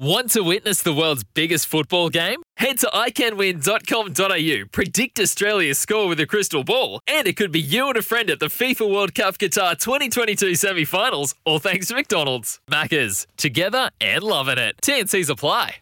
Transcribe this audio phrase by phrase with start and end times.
[0.00, 2.40] Want to witness the world's biggest football game?
[2.56, 7.88] Head to iCanWin.com.au, predict Australia's score with a crystal ball, and it could be you
[7.88, 11.96] and a friend at the FIFA World Cup Qatar 2022 semi finals, all thanks to
[11.96, 12.60] McDonald's.
[12.70, 14.76] Maccas, together and loving it.
[14.82, 15.78] TNC's apply.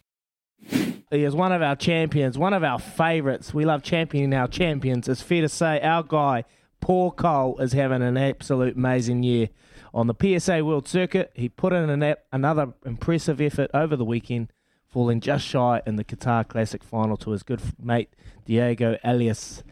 [0.67, 3.53] He is one of our champions, one of our favourites.
[3.53, 5.07] We love championing our champions.
[5.07, 6.43] It's fair to say our guy,
[6.81, 9.49] Paul Coll, is having an absolute amazing year.
[9.93, 14.51] On the PSA World Circuit, he put in an another impressive effort over the weekend,
[14.87, 18.09] falling just shy in the Qatar Classic final to his good mate
[18.45, 19.63] Diego Elias.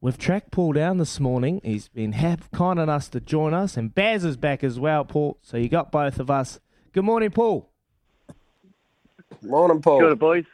[0.00, 1.60] We've tracked Paul down this morning.
[1.64, 5.38] He's been hap- kind enough to join us, and Baz is back as well, Paul.
[5.40, 6.60] So you got both of us.
[6.92, 7.70] Good morning, Paul.
[9.42, 10.00] Morning, Paul.
[10.00, 10.44] Good, boys.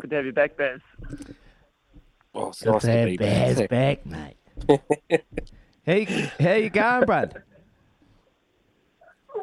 [0.00, 0.80] Good to have you back, Baz.
[2.34, 3.68] Oh, it's Good nice to to have be Baz back.
[3.70, 5.20] back, mate.
[5.84, 6.04] hey,
[6.40, 7.42] how you going, Brad?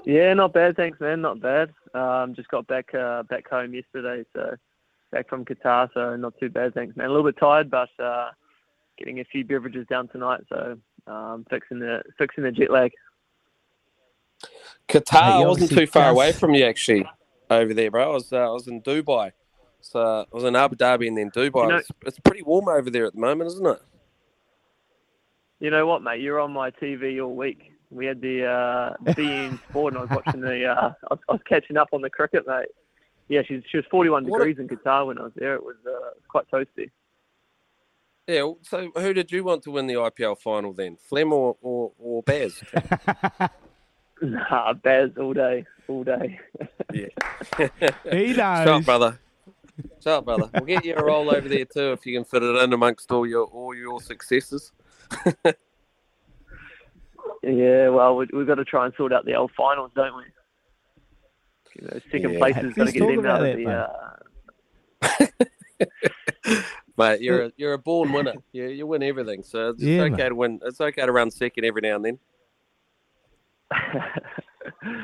[0.05, 1.21] Yeah, not bad, thanks, man.
[1.21, 1.71] Not bad.
[1.93, 4.55] Um, just got back uh, back home yesterday, so
[5.11, 7.07] back from Qatar, so not too bad, thanks, man.
[7.07, 8.31] A little bit tired, but uh,
[8.97, 10.77] getting a few beverages down tonight, so
[11.07, 12.91] um, fixing the fixing the jet lag.
[14.89, 17.05] Qatar Hey, wasn't too far away from you, actually,
[17.49, 18.11] over there, bro.
[18.11, 19.31] I was, uh, I was in Dubai.
[19.81, 19.99] So
[20.31, 21.63] I was in Abu Dhabi and then Dubai.
[21.63, 23.81] You know- it's, it's pretty warm over there at the moment, isn't it?
[25.59, 26.21] You know what, mate?
[26.21, 27.72] You're on my TV all week.
[27.93, 30.65] We had the uh, beIN Sport, and I was watching the.
[30.65, 32.67] Uh, I, was, I was catching up on the cricket, mate.
[33.29, 35.55] Yeah, she's, she was 41 What a- degrees in Qatar when I was there.
[35.55, 36.89] It was uh, quite toasty.
[38.27, 38.51] Yeah.
[38.61, 40.97] So who did you want to win the IPL final then?
[40.97, 42.61] Flem or, or, or Baz?
[44.21, 46.39] Nah, Baz all day, all day.
[46.93, 47.07] yeah.
[48.09, 48.67] He Shut knows.
[48.79, 49.19] up, brother.
[50.01, 50.49] Shut up, brother.
[50.53, 53.11] We'll get you a roll over there too if you can fit it in amongst
[53.11, 54.71] all your all your successes.
[57.43, 60.23] Yeah, well, we, we've got to try and sort out the old finals, don't we?
[61.75, 62.37] You know, second Yeah.
[62.37, 63.65] place is going to get talk them about out of that, the.
[63.65, 65.35] mate.
[66.55, 66.59] Uh,
[66.97, 68.35] Mate, you're a, you're a born winner.
[68.51, 70.29] You you win everything, so it's Yeah, okay mate.
[70.29, 70.59] to win.
[70.63, 72.19] It's okay to run second every now and then.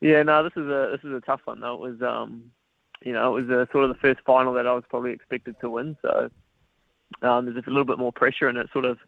[0.00, 1.74] yeah, no, this is a this is a tough one though.
[1.74, 2.50] It was um,
[3.04, 5.56] you know, it was a, sort of the first final that I was probably expected
[5.60, 5.96] to win.
[6.02, 6.30] So
[7.20, 8.98] um, there's just a little bit more pressure, and it sort of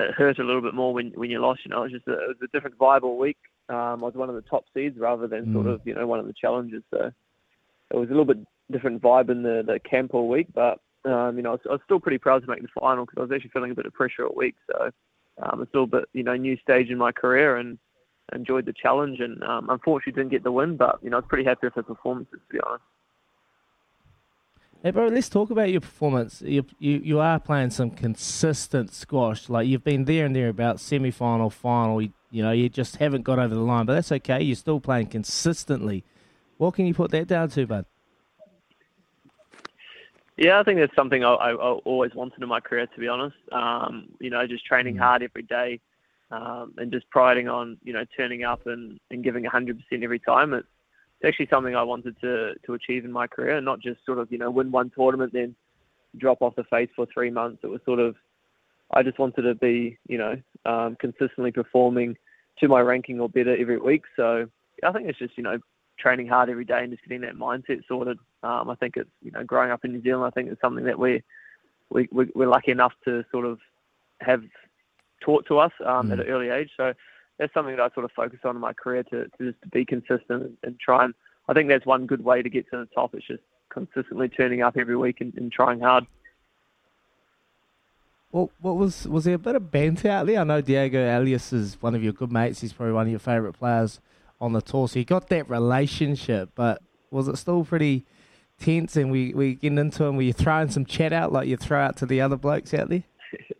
[0.00, 1.60] it hurt a little bit more when when you lost.
[1.64, 3.38] You know, it was just a, it was a different vibe all week.
[3.68, 5.74] Um, I was one of the top seeds rather than sort Mm.
[5.74, 6.82] of you know one of the challengers.
[6.90, 7.12] So
[7.90, 8.38] it was a little bit
[8.70, 11.72] different vibe in the the camp all week, but um, you know, I was, I
[11.72, 13.86] was still pretty proud to make the final because I was actually feeling a bit
[13.86, 14.54] of pressure all week.
[14.70, 14.90] So
[15.42, 17.78] um, it's a bit, you know, new stage in my career and
[18.34, 19.20] enjoyed the challenge.
[19.20, 21.74] And um, unfortunately, didn't get the win, but you know, I was pretty happy with
[21.74, 22.84] the performances to be honest.
[24.84, 26.42] Hey, bro, let's talk about your performance.
[26.42, 29.48] You, you you are playing some consistent squash.
[29.48, 32.02] Like you've been there and there about semi final, final.
[32.02, 34.42] You, you know, you just haven't got over the line, but that's okay.
[34.42, 36.02] You're still playing consistently.
[36.58, 37.86] What can you put that down to, bud?
[40.36, 43.06] Yeah, I think that's something I, I, I always wanted in my career, to be
[43.06, 43.36] honest.
[43.52, 45.78] Um, you know, just training hard every day
[46.32, 50.54] um, and just priding on, you know, turning up and, and giving 100% every time.
[50.54, 50.66] It's,
[51.22, 54.18] it's actually something I wanted to, to achieve in my career and not just sort
[54.18, 55.54] of, you know, win one tournament, then
[56.18, 57.60] drop off the face for three months.
[57.62, 58.16] It was sort of,
[58.90, 62.16] I just wanted to be, you know, um, consistently performing
[62.58, 64.02] to my ranking or better every week.
[64.16, 64.48] So
[64.82, 65.58] I think it's just, you know,
[65.96, 68.18] training hard every day and just getting that mindset sorted.
[68.42, 70.24] Um, I think it's you know growing up in New Zealand.
[70.26, 71.22] I think it's something that we
[71.90, 73.60] we we- we're lucky enough to sort of
[74.20, 74.42] have
[75.20, 76.70] taught to us um, at an early age.
[76.76, 76.92] So
[77.38, 79.84] that's something that I sort of focus on in my career to, to just be
[79.84, 81.14] consistent and try and
[81.48, 83.14] I think that's one good way to get to the top.
[83.14, 86.06] It's just consistently turning up every week and, and trying hard.
[88.30, 90.40] Well, what was was there a bit of banter out there?
[90.40, 92.62] I know Diego Elias is one of your good mates.
[92.62, 94.00] He's probably one of your favourite players
[94.40, 94.88] on the tour.
[94.88, 98.06] So you got that relationship, but was it still pretty
[98.58, 98.96] tense?
[98.96, 100.16] And we we getting into him?
[100.16, 102.88] Were you throwing some chat out like you throw out to the other blokes out
[102.88, 103.02] there,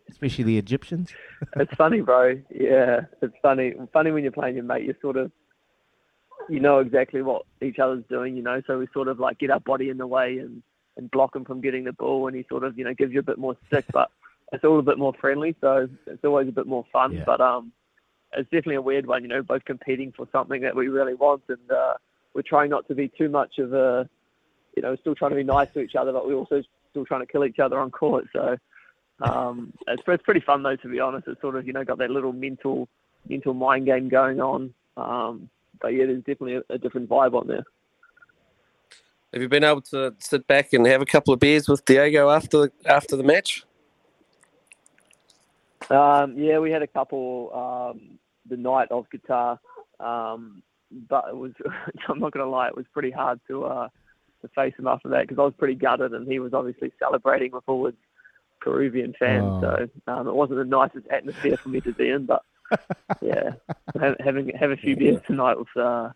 [0.09, 1.13] especially the Egyptians?
[1.57, 2.41] it's funny, bro.
[2.51, 3.75] Yeah, it's funny.
[3.93, 4.85] Funny when you're playing your mate.
[4.85, 5.31] You sort of
[6.49, 8.37] you know exactly what each other's doing.
[8.37, 10.63] You know, so we sort of like get our body in the way and
[10.97, 13.21] and block him from getting the ball, and he sort of you know gives you
[13.21, 14.11] a bit more stick, but
[14.53, 17.13] it's all a bit more friendly, so it's always a bit more fun.
[17.13, 17.25] Yeah.
[17.25, 17.73] But um,
[18.37, 21.43] it's definitely a weird one, you know, both competing for something that we really want,
[21.49, 21.95] and uh,
[22.35, 24.09] we're trying not to be too much of a,
[24.77, 27.21] you know, still trying to be nice to each other, but we're also still trying
[27.21, 28.27] to kill each other on court.
[28.33, 28.57] So
[29.23, 31.29] um, it's, it's pretty fun though, to be honest.
[31.29, 32.89] It's sort of you know got that little mental
[33.29, 34.75] mental mind game going on.
[34.97, 35.49] Um,
[35.81, 37.65] but yeah, there's definitely a, a different vibe on there.
[39.33, 42.31] Have you been able to sit back and have a couple of beers with Diego
[42.31, 43.65] after after the match?
[45.91, 49.59] Um, yeah, we had a couple um, the night of Qatar,
[50.01, 50.63] um,
[51.09, 51.53] but it was
[52.09, 53.89] I'm not gonna lie, it was pretty hard to uh,
[54.43, 57.53] to face him after that because I was pretty gutted and he was obviously celebrating
[57.53, 57.95] with all his
[58.63, 59.61] Peruvian fans, Oh.
[59.61, 62.27] so um, it wasn't the nicest atmosphere for me to be in.
[62.27, 62.43] But
[63.21, 63.51] yeah,
[63.99, 66.11] ha- having have a few beers tonight with uh,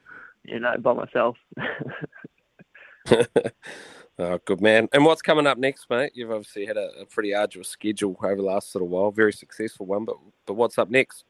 [0.45, 1.37] you know by myself.
[4.19, 4.89] oh, good man.
[4.93, 6.13] And what's coming up next, mate?
[6.15, 9.87] You've obviously had a, a pretty arduous schedule over the last little while, very successful
[9.87, 10.05] one.
[10.05, 10.17] But
[10.47, 11.25] but what's up next?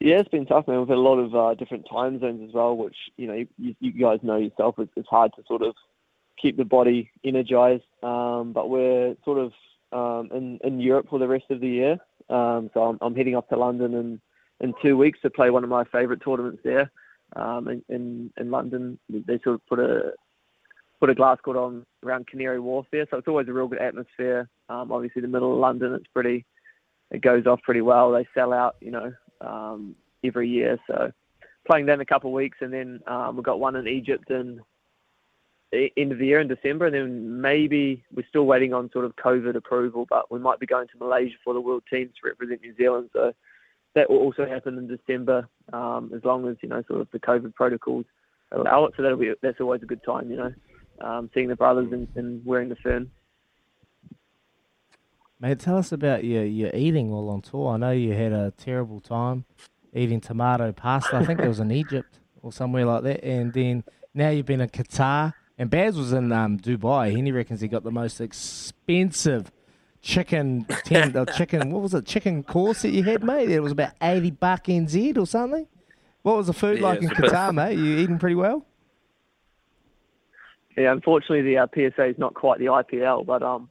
[0.00, 0.80] Yeah, it's been tough, man.
[0.80, 3.74] We've had a lot of uh, different time zones as well, which you know you,
[3.78, 4.76] you guys know yourself.
[4.78, 5.74] It's, it's hard to sort of
[6.40, 7.84] keep the body energized.
[8.02, 9.52] Um, but we're sort of
[9.92, 11.92] um, in in Europe for the rest of the year.
[12.28, 14.20] Um, so I'm, I'm heading up to London in
[14.60, 16.90] in two weeks to play one of my favourite tournaments there.
[17.36, 20.12] Um, in, in in London, they sort of put a
[21.00, 23.80] put a glass court on around Canary Wharf there, so it's always a real good
[23.80, 24.48] atmosphere.
[24.68, 26.44] Um, obviously, the middle of London, it's pretty
[27.10, 28.12] it goes off pretty well.
[28.12, 29.94] They sell out, you know, um,
[30.24, 30.78] every year.
[30.86, 31.12] So
[31.66, 33.00] playing in a couple of weeks, and then
[33.34, 34.60] we've got one in Egypt the
[35.72, 39.16] end of the year in December, and then maybe we're still waiting on sort of
[39.16, 42.60] COVID approval, but we might be going to Malaysia for the World Teams to represent
[42.60, 43.10] New Zealand.
[43.12, 43.32] So
[43.94, 47.18] that will also happen in December, um, as long as you know sort of the
[47.18, 48.04] COVID protocols
[48.52, 48.94] allow it.
[48.96, 50.54] So that'll be that's always a good time, you know,
[51.00, 53.10] um, seeing the brothers and, and wearing the fern.
[55.40, 57.72] Mate, tell us about your, your eating while on tour.
[57.72, 59.44] I know you had a terrible time
[59.92, 61.16] eating tomato pasta.
[61.16, 63.24] I think it was in Egypt or somewhere like that.
[63.24, 63.82] And then
[64.14, 65.34] now you've been in Qatar.
[65.62, 67.14] And Baz was in um, Dubai.
[67.14, 69.52] He reckons he got the most expensive
[70.00, 73.48] chicken, ten, uh, chicken, what was it, chicken course that you had, mate?
[73.48, 75.68] It was about 80 buck NZ or something.
[76.22, 77.78] What was the food Yeah, like in it's a Qatar, mate?
[77.78, 78.66] You eating pretty well?
[80.76, 83.70] Yeah, unfortunately the uh, PSA is not quite the IPL, but um,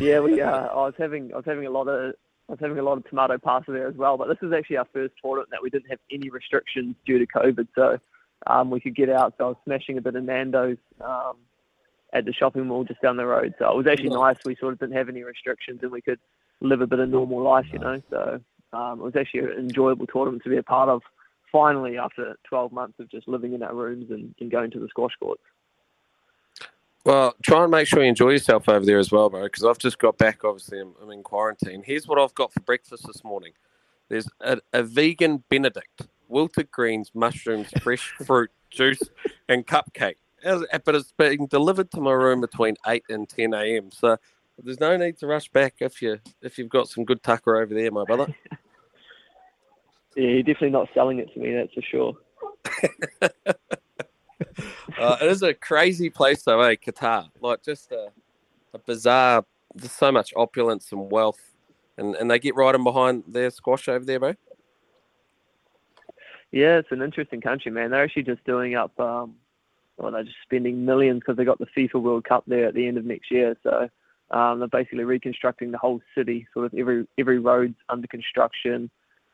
[0.00, 2.14] yeah, we uh, I was having I was having a lot of
[2.48, 4.16] I was having a lot of tomato pasta there as well.
[4.16, 7.26] But this is actually our first tournament that we didn't have any restrictions due to
[7.28, 8.00] COVID, so
[8.46, 9.34] um, we could get out.
[9.38, 11.36] So I was smashing a bit of Nando's um,
[12.12, 13.54] at the shopping mall just down the road.
[13.58, 14.36] So it was actually nice.
[14.44, 16.20] We sort of didn't have any restrictions and we could
[16.60, 18.00] live a bit of normal life, you know.
[18.10, 18.40] So
[18.72, 21.02] um, it was actually an enjoyable tournament to be a part of.
[21.52, 24.88] Finally, after 12 months of just living in our rooms and, and going to the
[24.88, 25.42] squash courts.
[27.04, 29.44] Well, try and make sure you enjoy yourself over there as well, bro.
[29.44, 30.42] Because I've just got back.
[30.42, 31.84] Obviously, I'm, I'm in quarantine.
[31.84, 33.52] Here's what I've got for breakfast this morning.
[34.08, 39.02] There's a, a vegan Benedict, wilted greens, mushrooms, fresh fruit, juice,
[39.48, 40.16] and cupcake.
[40.42, 43.90] But it's being delivered to my room between eight and ten a.m.
[43.90, 44.18] So
[44.62, 47.74] there's no need to rush back if you if you've got some good tucker over
[47.74, 48.34] there, my brother.
[50.16, 52.14] Yeah, you're definitely not selling it to me, that's for sure.
[54.98, 56.76] Uh, it is a crazy place, though, eh?
[56.76, 58.08] Qatar, like just a,
[58.72, 59.44] a bizarre.
[59.74, 61.40] There's so much opulence and wealth,
[61.96, 64.34] and and they get right in behind their squash over there, bro.
[66.54, 67.90] Yeah, it's an interesting country, man.
[67.90, 69.34] They're actually just doing up, um,
[69.96, 72.86] well, they're just spending millions because they got the FIFA World Cup there at the
[72.86, 73.56] end of next year.
[73.64, 73.88] So
[74.30, 76.46] um, they're basically reconstructing the whole city.
[76.54, 78.88] Sort of every every road's under construction.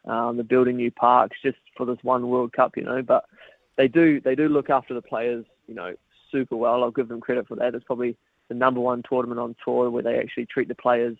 [0.07, 3.03] Um, they're building new parks just for this one World Cup, you know.
[3.03, 3.27] But
[3.77, 5.95] they do they do look after the players, you know,
[6.33, 6.83] super well.
[6.83, 7.75] I'll give them credit for that.
[7.75, 8.17] It's probably
[8.49, 11.19] the number one tournament on tour where they actually treat the players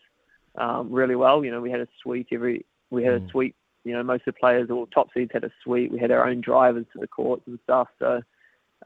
[0.57, 1.45] um, really well.
[1.45, 3.55] You know, we had a suite every we had a suite
[3.85, 5.91] you know, most of the players or top seeds had a suite.
[5.91, 7.89] We had our own drivers to the courts and stuff.
[7.99, 8.21] So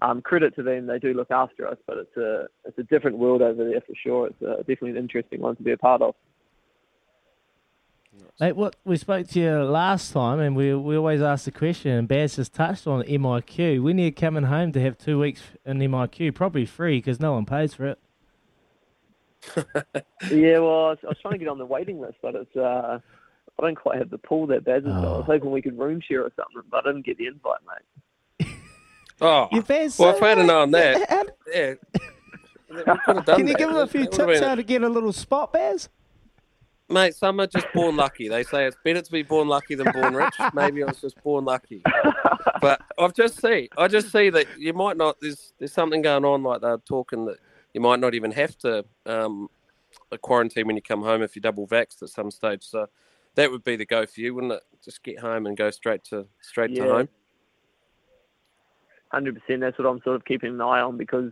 [0.03, 1.79] um, credit to them, they do look after us.
[1.87, 4.29] But it's a it's a different world over there for sure.
[4.29, 6.15] It's a, definitely an interesting one to be a part of.
[8.41, 11.93] Mate, what we spoke to you last time, and we we always ask the question,
[11.93, 13.83] and Baz just touched on MIQ.
[13.83, 16.35] When are you coming home to have two weeks in MIQ?
[16.35, 17.99] Probably free because no one pays for it.
[20.31, 22.57] yeah, well, I was, I was, trying to get on the waiting list, but it's
[22.57, 22.99] uh,
[23.59, 24.85] I don't quite have the pool that bad.
[24.85, 25.23] So I was Oh.
[25.23, 28.49] hoping we could room share or something, but I didn't get the invite, mate.
[29.21, 31.75] Oh, You Baz, well, if I had mate, known that, yeah.
[32.69, 32.97] we could
[33.27, 33.59] Can you that.
[33.59, 35.89] give him a few tips been- how to get a little spot, Baz?
[36.91, 38.29] Mate, some are just born lucky.
[38.29, 40.35] They say it's better to be born lucky than born rich.
[40.53, 41.81] Maybe I was just born lucky.
[42.61, 45.17] But I've just see, I just see that you might not.
[45.21, 47.39] There's there's something going on like they're talking that
[47.73, 49.49] you might not even have to um,
[50.13, 52.63] a quarantine when you come home if you're double vaxxed at some stage.
[52.65, 52.87] So
[53.37, 54.63] that would be the go for you, wouldn't it?
[54.85, 56.85] Just get home and go straight to straight Yeah.
[56.85, 57.09] to home.
[59.13, 59.61] hundred percent.
[59.61, 61.31] That's what I'm sort of keeping an eye on because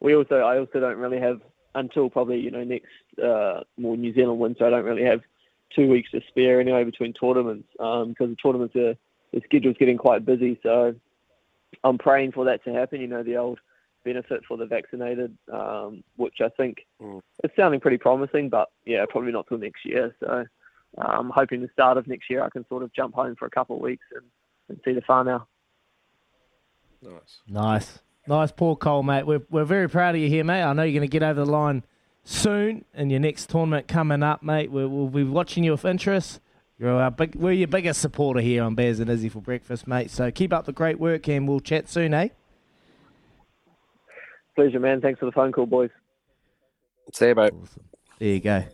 [0.00, 1.40] we also I also don't really have
[1.74, 2.86] until probably you know next
[3.22, 4.64] uh, more New Zealand winter.
[4.66, 5.22] I don't really have
[5.74, 8.94] two weeks to spare anyway between tournaments um, because the tournaments are
[9.32, 10.58] the schedule's getting quite busy.
[10.62, 10.94] So
[11.82, 13.00] I'm praying for that to happen.
[13.00, 13.58] You know the old
[14.04, 17.20] benefit for the vaccinated, um, which I think Mm.
[17.42, 18.48] it's sounding pretty promising.
[18.48, 20.14] But yeah, probably not till next year.
[20.20, 20.44] So
[20.98, 23.50] I'm hoping the start of next year I can sort of jump home for a
[23.50, 24.24] couple of weeks and,
[24.68, 25.46] and see the whānau.
[27.02, 27.40] Nice.
[27.48, 27.98] Nice.
[28.26, 29.26] Nice, Paul Coll, mate.
[29.26, 30.62] We're, we're very proud of you here, mate.
[30.62, 31.84] I know you're going to get over the line
[32.24, 34.70] soon in your next tournament coming up, mate.
[34.70, 36.40] We'll, we'll be watching you with interest.
[36.78, 40.10] You're our big, we're your biggest supporter here on Bears and Izzy for breakfast, mate.
[40.10, 42.28] So keep up the great work and we'll chat soon, eh?
[44.56, 45.00] Pleasure, man.
[45.00, 45.90] Thanks for the phone call, boys.
[47.14, 47.52] See you, mate.
[48.18, 48.64] There you go.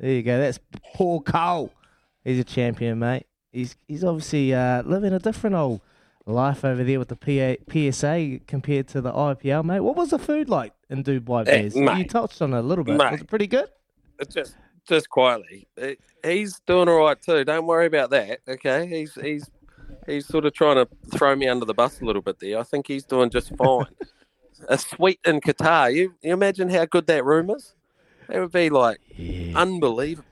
[0.00, 0.38] There you go.
[0.38, 0.58] That's
[0.94, 1.70] Paul Coll.
[2.24, 3.26] He's a champion, mate.
[3.52, 5.80] He's he's obviously uh, living a different old
[6.26, 9.80] life over there with the PA, PSA compared to the IPL, mate.
[9.80, 11.74] What was the food like in Dubai, Eh, Bears?
[11.98, 12.96] you touched on it a little bit.
[12.96, 13.12] Mate.
[13.12, 13.68] Was it pretty good?
[14.18, 14.56] It's just
[14.88, 15.68] just quietly.
[16.24, 17.44] He's doing all right too.
[17.44, 18.40] Don't worry about that.
[18.48, 19.50] Okay, he's he's
[20.06, 22.58] he's sort of trying to throw me under the bus a little bit there.
[22.58, 23.86] I think he's doing just fine.
[24.68, 25.92] a suite in Qatar.
[25.94, 27.74] You you imagine how good that room is?
[28.30, 29.00] It would be like
[29.54, 30.28] unbelievable.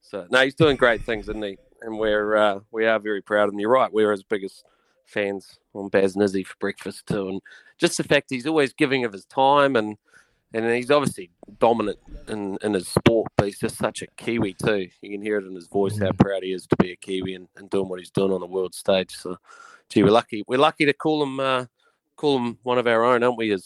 [0.00, 1.58] So no, he's doing great things, isn't he?
[1.82, 3.60] And we're uh, we are very proud of him.
[3.60, 3.92] You're right.
[3.92, 4.64] We're his biggest
[5.06, 7.40] fans on Baz and Izzy for breakfast too, and
[7.78, 9.96] just the fact he's always giving of his time and
[10.52, 14.88] and he's obviously dominant in, in his sport, but he's just such a Kiwi too.
[15.00, 17.34] You can hear it in his voice how proud he is to be a Kiwi
[17.34, 19.14] and, and doing what he's doing on the world stage.
[19.14, 19.36] So,
[19.88, 20.42] gee, we're lucky.
[20.48, 21.66] We're lucky to call him uh,
[22.16, 23.52] call him one of our own, aren't we?
[23.52, 23.64] Is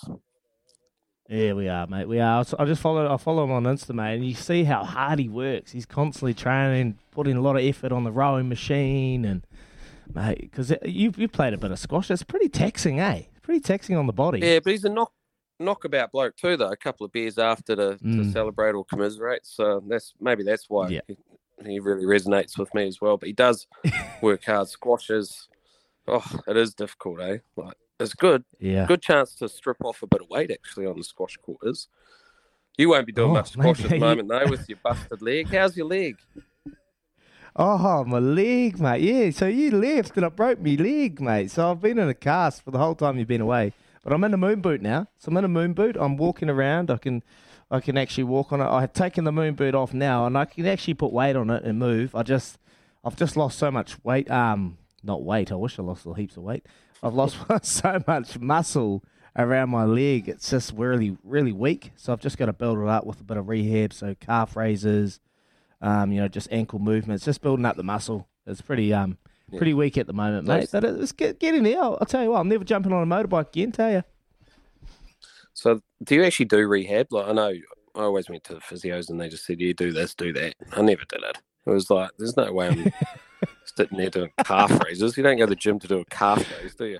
[1.28, 2.06] Yeah, we are, mate.
[2.06, 2.44] We are.
[2.58, 3.12] I just follow.
[3.12, 5.72] I follow him on Insta, mate, and you see how hard he works.
[5.72, 9.46] He's constantly training, putting a lot of effort on the rowing machine, and
[10.14, 12.10] mate, because you you played a bit of squash.
[12.10, 13.22] It's pretty taxing, eh?
[13.42, 14.40] Pretty taxing on the body.
[14.40, 15.12] yeah, but he's a knock
[15.58, 16.70] knockabout bloke too, though.
[16.70, 18.32] A couple of beers after to, to Mm.
[18.32, 19.46] celebrate or commiserate.
[19.46, 21.00] So that's maybe that's why Yeah.
[21.06, 21.16] he,
[21.64, 23.16] he really resonates with me as well.
[23.16, 23.66] But he does
[24.20, 24.68] work hard.
[24.68, 25.48] Squashes,
[26.06, 27.38] oh, it is difficult, eh?
[27.56, 28.44] Like it's good.
[28.58, 28.86] Yeah.
[28.86, 31.88] Good chance to strip off a bit of weight actually on the squash court is.
[32.76, 35.48] You won't be doing Oh, much squash at the moment though with your busted leg.
[35.48, 36.16] How's your leg?
[37.56, 39.02] Oh, my leg, mate.
[39.02, 41.52] Yeah, so you left and it broke my leg, mate.
[41.52, 43.72] So I've been in a cast for the whole time you've been away.
[44.02, 45.06] But I'm in a moon boot now.
[45.18, 45.96] So I'm in a moon boot.
[45.98, 46.90] I'm walking around.
[46.90, 47.22] I can
[47.70, 48.66] I can actually walk on it.
[48.66, 51.48] I have taken the moon boot off now and I can actually put weight on
[51.48, 52.14] it and move.
[52.14, 52.58] I just
[53.04, 54.30] I've just lost so much weight.
[54.30, 55.50] Um not weight.
[55.52, 56.66] I wish I lost heaps of weight.
[57.04, 59.04] I've lost so much muscle
[59.36, 60.28] around my leg.
[60.28, 61.92] It's just really, really weak.
[61.96, 63.92] So I've just got to build it up with a bit of rehab.
[63.92, 65.20] So calf raises,
[65.82, 68.26] um, you know, just ankle movements, just building up the muscle.
[68.46, 69.18] It's pretty um
[69.56, 70.60] pretty weak at the moment, mate.
[70.60, 70.70] Nice.
[70.70, 71.80] But it's get, getting there.
[71.80, 73.72] I'll, I'll tell you what, I'm never jumping on a motorbike again.
[73.72, 74.02] Tell you.
[75.52, 77.12] So do you actually do rehab?
[77.12, 77.52] Like I know
[77.94, 80.54] I always went to the physios and they just said, You do this, do that.
[80.72, 81.38] I never did it.
[81.66, 82.92] It was like there's no way I'm
[83.76, 85.16] sitting there doing calf raises.
[85.16, 86.98] You don't go to the gym to do a calf raise, do you?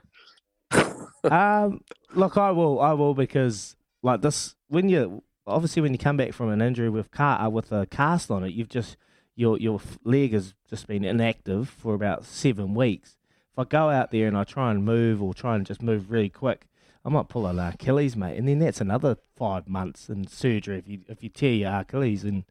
[1.31, 1.81] um,
[2.14, 6.33] look, I will, I will, because like this, when you obviously when you come back
[6.33, 8.97] from an injury with car uh, with a cast on it, you've just
[9.37, 13.16] your your leg has just been inactive for about seven weeks.
[13.52, 16.11] If I go out there and I try and move or try and just move
[16.11, 16.66] really quick,
[17.04, 20.88] I might pull an Achilles, mate, and then that's another five months in surgery if
[20.88, 22.45] you if you tear your Achilles and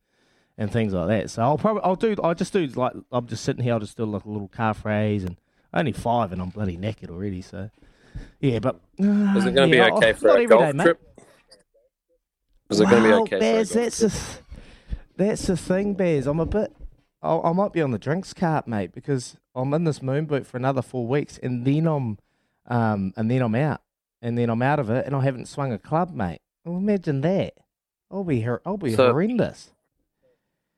[0.57, 1.29] and things like that.
[1.29, 3.73] So I'll probably I'll do I'll just do like I'm just sitting here.
[3.73, 5.37] I'll just do like a little calf raise and
[5.73, 7.41] only five and I'm bloody naked already.
[7.41, 7.69] So
[8.39, 9.05] yeah, but uh,
[9.37, 10.83] Is it going to yeah, be okay I'll- for a golf day, mate.
[10.83, 11.01] trip?
[12.69, 14.39] Is it going to be Well, okay Bears, for a golf that's the
[15.15, 16.25] that's the thing, Bears.
[16.27, 16.75] I'm a bit.
[17.21, 20.45] I, I might be on the drinks cart, mate, because I'm in this moon boot
[20.47, 22.17] for another four weeks, and then I'm,
[22.67, 23.81] um, and then I'm out,
[24.23, 26.41] and then I'm out of it, and I haven't swung a club, mate.
[26.65, 27.53] Well, imagine that.
[28.09, 29.71] I'll be I'll be So- horrendous.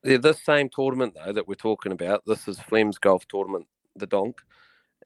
[0.06, 4.06] Yeah, this same tournament though that we're talking about, this is Flem's golf tournament, the
[4.06, 4.40] Donk,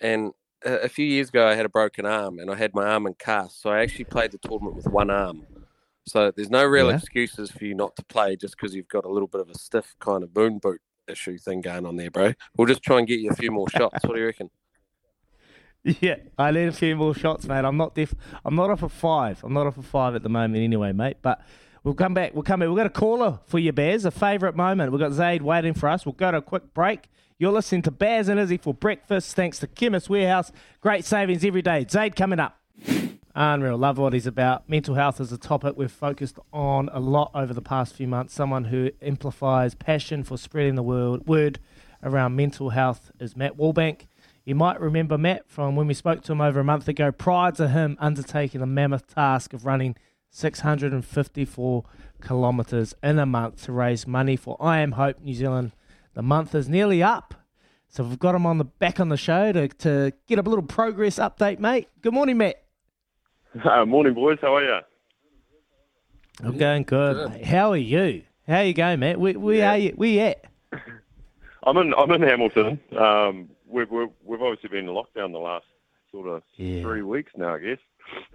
[0.00, 0.32] and
[0.64, 3.14] a, few years ago I had a broken arm and I had my arm in
[3.14, 5.46] cast, so I actually played the tournament with one arm.
[6.06, 6.96] So there's no real Yeah.
[6.96, 9.58] excuses for you not to play just because you've got a little bit of a
[9.58, 12.34] stiff kind of moon boot issue thing going on there, bro.
[12.56, 14.04] We'll just try and get you a few more shots.
[14.04, 14.50] What do you reckon?
[15.82, 17.64] Yeah, I need a few more shots, mate.
[17.64, 18.14] I'm not diff-
[18.44, 19.42] I'm not off a five.
[19.42, 21.16] I'm not off a five at the moment, anyway, mate.
[21.22, 21.40] But
[21.84, 22.34] we'll come back.
[22.34, 22.68] We'll come back.
[22.68, 24.04] We've got a caller for you, Bears.
[24.04, 24.92] A favourite moment.
[24.92, 26.04] We've got Zaid waiting for us.
[26.04, 27.08] We'll go to a quick break.
[27.38, 29.34] You're listening to Bears and Izzy for breakfast.
[29.34, 30.52] Thanks to Chemist Warehouse.
[30.80, 31.86] Great savings every day.
[31.88, 32.60] Zaid coming up.
[33.34, 33.78] Unreal.
[33.78, 34.68] Love what he's about.
[34.68, 38.34] Mental health is a topic we've focused on a lot over the past few months.
[38.34, 41.60] Someone who amplifies passion for spreading the word, word
[42.02, 44.06] around mental health is Matt Walbank.
[44.44, 47.52] You might remember Matt from when we spoke to him over a month ago, prior
[47.52, 49.96] to him undertaking the mammoth task of running
[50.30, 51.84] 654
[52.26, 55.72] kilometres in a month to raise money for I Am Hope New Zealand.
[56.14, 57.34] The month is nearly up.
[57.88, 60.62] So we've got him on the back on the show to, to get a little
[60.64, 61.88] progress update, mate.
[62.00, 62.62] Good morning, Matt.
[63.64, 64.38] Uh, morning, boys.
[64.40, 64.78] How are you?
[66.44, 67.30] I'm going good.
[67.32, 67.44] mate.
[67.44, 68.22] How are you?
[68.46, 69.18] How are you going, Matt?
[69.18, 69.92] We we are you?
[69.96, 70.44] We at?
[71.64, 71.92] I'm in.
[71.94, 72.78] I'm in Hamilton.
[72.96, 75.64] Um, we've, we've we've obviously been in lockdown the last
[76.12, 76.82] sort of Yeah.
[76.82, 77.78] three weeks now, I guess.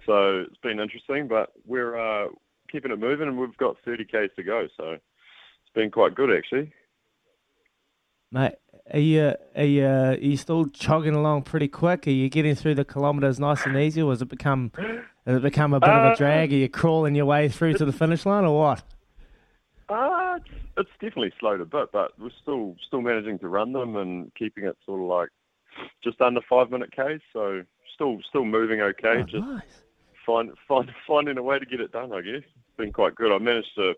[0.04, 2.28] So it's been interesting, but we're uh,
[2.70, 4.68] keeping it moving, and we've got 30 k's to go.
[4.76, 6.72] So it's been quite good, actually.
[8.32, 8.54] Mate,
[8.92, 12.06] are you are you, uh, are you still chugging along pretty quick?
[12.06, 14.72] Are you getting through the kilometres nice and easy, or has it become
[15.26, 16.52] has it become a bit of Uh, a drag?
[16.52, 18.82] Are you crawling your way through to the finish line, or what?
[19.88, 23.96] Uh, it's, it's definitely slowed a bit, but we're still still managing to run them
[23.96, 25.28] and keeping it sort of like
[26.02, 27.20] just under five minute k's.
[27.32, 27.62] So
[27.96, 29.16] still still moving okay.
[29.18, 29.62] Oh, just nice.
[30.24, 32.12] find find finding a way to get it done.
[32.12, 33.32] I guess it's been quite good.
[33.32, 33.94] I managed to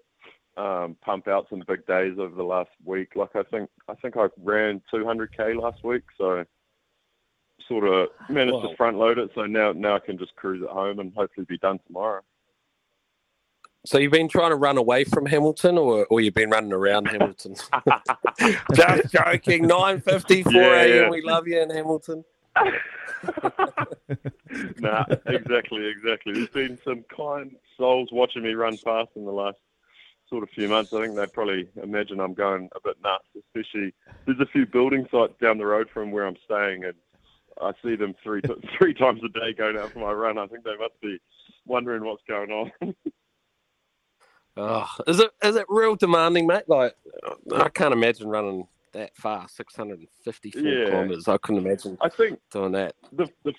[0.63, 3.15] um, pump out some big days over the last week.
[3.17, 6.45] Like I think I think I ran 200k last week, so
[7.69, 8.63] sort of managed Wow.
[8.71, 9.31] to front load it.
[9.35, 12.23] So now now I can just cruise at home and hopefully be done tomorrow.
[13.87, 17.07] So you've been trying to run away from Hamilton, or, or you've been running around
[17.11, 17.55] Hamilton?
[18.75, 19.67] Just joking.
[19.67, 21.03] Nine fifty four Yeah, a.m.
[21.05, 21.09] yeah.
[21.11, 22.25] We love you in Hamilton.
[24.79, 26.33] nah, exactly, exactly.
[26.33, 29.59] There's been some kind souls watching me run past in the last
[30.29, 30.93] sort of few months.
[30.93, 33.95] I think they probably imagine I'm going a bit nuts, especially
[34.27, 36.95] there's a few building sites down the road from where I'm staying, and
[37.61, 38.43] I see them three
[38.79, 40.39] three times a day going out for my run.
[40.39, 41.19] I think they must be
[41.67, 42.95] wondering what's going on.
[44.61, 46.65] Oh, is it is it real demanding, mate?
[46.67, 46.97] Like
[47.55, 50.89] I can't imagine running that fast, six hundred and fifty four Yeah.
[50.91, 51.29] kilometers.
[51.29, 52.95] I couldn't imagine I think doing that.
[53.13, 53.53] the the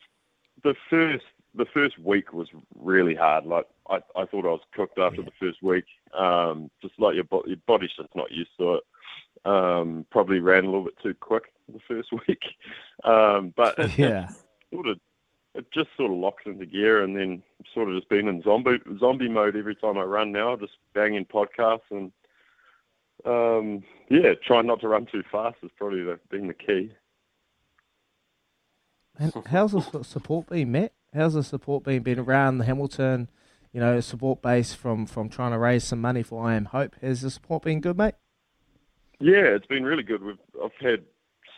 [0.63, 3.45] the first the first week was really hard.
[3.45, 5.85] Like I, I thought I was cooked after the first week.
[6.17, 8.83] Um, just like your bo- your body's just not used to it.
[9.45, 12.43] Um, probably ran a little bit too quick the first week.
[13.03, 14.29] Um, but it Yeah.
[14.73, 14.99] sort of
[15.55, 17.41] it just sort of locks into gear, and then
[17.73, 20.55] sort of just been in zombie zombie mode every time I run now.
[20.55, 22.11] Just banging podcasts and
[23.25, 26.91] um, yeah, trying not to run too fast is probably the, been the key.
[29.17, 30.93] And how's the support been, Matt?
[31.13, 32.03] How's the support been?
[32.03, 33.29] Been around the Hamilton,
[33.73, 36.95] you know, support base from from trying to raise some money for I Am Hope.
[37.01, 38.15] Has the support been good, mate?
[39.19, 40.23] Yeah, it's been really good.
[40.23, 41.03] We've I've had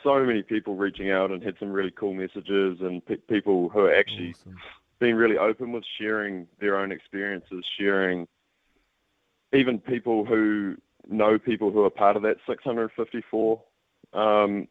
[0.04, 3.82] so many people reaching out and had some really cool messages and pe- people who
[3.82, 4.58] are actually Awesome.
[5.00, 8.28] being really open with sharing their own experiences, sharing
[9.54, 10.78] even people who
[11.10, 13.62] know people who are part of that 654,
[14.14, 14.68] um,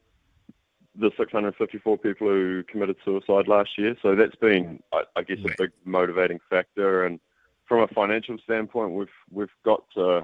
[0.96, 3.96] the 654 people who committed suicide last year.
[4.02, 7.04] So that's been, I, I guess, a big motivating factor.
[7.04, 7.20] And
[7.66, 10.22] from a financial standpoint, we've we've got uh,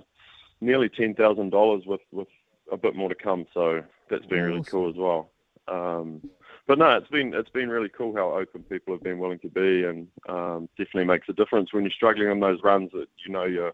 [0.61, 2.29] nearly ten thousand dollars with with
[2.71, 3.47] a bit more to come.
[3.55, 5.31] So that's been really cool as well.
[5.69, 6.23] Um,
[6.67, 9.49] but no, it's been it's been really cool how open people have been willing to
[9.49, 12.91] be, and um, definitely makes a difference when you're struggling on those runs.
[12.93, 13.73] That you know you're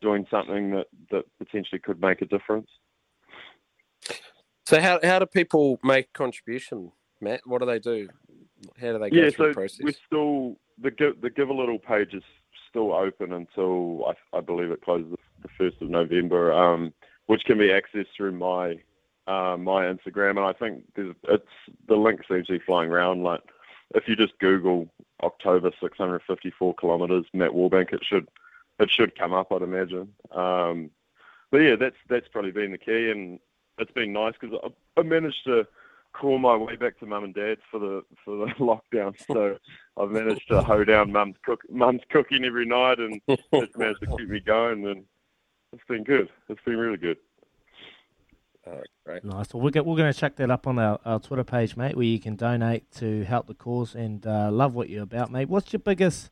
[0.00, 2.68] doing something that that potentially could make a difference.
[4.66, 7.40] So how how do people make contribution, Matt?
[7.44, 8.08] What do they do?
[8.80, 9.80] How do they go yeah, through so the process?
[9.82, 12.22] we're still the give, the give a little page is
[12.68, 16.92] still open until I, I believe it closes the first of November, um,
[17.26, 18.76] which can be accessed through my
[19.26, 21.44] uh, my Instagram, and I think it's
[21.88, 23.22] the link seems to be flying around.
[23.22, 23.40] Like
[23.94, 24.88] if you just Google
[25.22, 28.28] October 654 kilometers, Matt Walbank, it should
[28.78, 30.12] it should come up, I'd imagine.
[30.30, 30.90] Um,
[31.50, 33.38] but yeah, that's that's probably been the key, and
[33.78, 35.66] it's been nice because I, I managed to
[36.12, 39.14] crawl my way back to mum and dad's for the for the lockdown.
[39.26, 39.58] So
[39.96, 44.16] I've managed to hoe down mum's cook mum's cooking every night, and it's managed to
[44.16, 45.04] keep me going, and
[45.72, 46.28] it's been good.
[46.48, 47.18] It's been really good.
[49.04, 49.24] Great.
[49.24, 49.54] Nice.
[49.54, 51.94] Well, we're, go- we're going to chuck that up on our, our Twitter page, mate,
[51.94, 53.94] where you can donate to help the cause.
[53.94, 55.48] And uh, love what you're about, mate.
[55.48, 56.30] What's your biggest,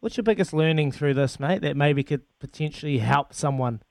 [0.00, 1.62] what's your biggest learning through this, mate?
[1.62, 3.82] That maybe could potentially help someone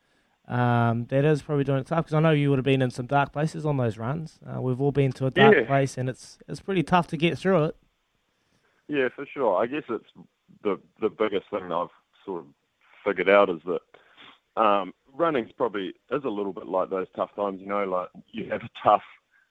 [0.47, 2.05] um, that is probably doing it tough.
[2.05, 4.39] Because I know you would have been in some dark places on those runs.
[4.45, 5.65] Uh, we've all been to a dark Yeah.
[5.65, 7.75] place, and it's it's pretty tough to get through it.
[8.87, 9.61] Yeah, for sure.
[9.61, 10.09] I guess it's
[10.63, 11.87] the the biggest thing I've
[12.25, 12.47] sort of
[13.05, 17.61] figured out is that um, running's probably is a little bit like those tough times.
[17.61, 19.03] You know, like you have a tough.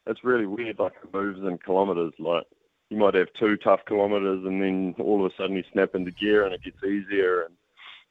[0.07, 0.79] It's really weird.
[0.79, 2.14] Like it moves in kilometres.
[2.18, 2.44] Like
[2.90, 6.11] you might have two tough kilometres, and then all of a sudden you snap into
[6.11, 7.42] gear, and it gets easier.
[7.42, 7.55] And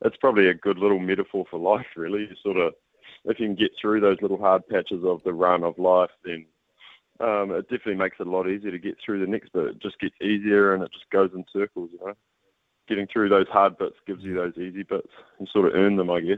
[0.06, 2.22] it's probably a good little metaphor for life, really.
[2.22, 2.74] You sort of,
[3.26, 6.46] if you can get through those little hard patches of the run of life, then
[7.20, 9.66] um, it definitely makes it a lot easier to get through the next bit.
[9.66, 12.14] It just gets easier and it just goes in circles, you know.
[12.88, 15.10] Getting through those hard bits gives you those easy bits
[15.40, 16.38] and sort of earn them, I guess.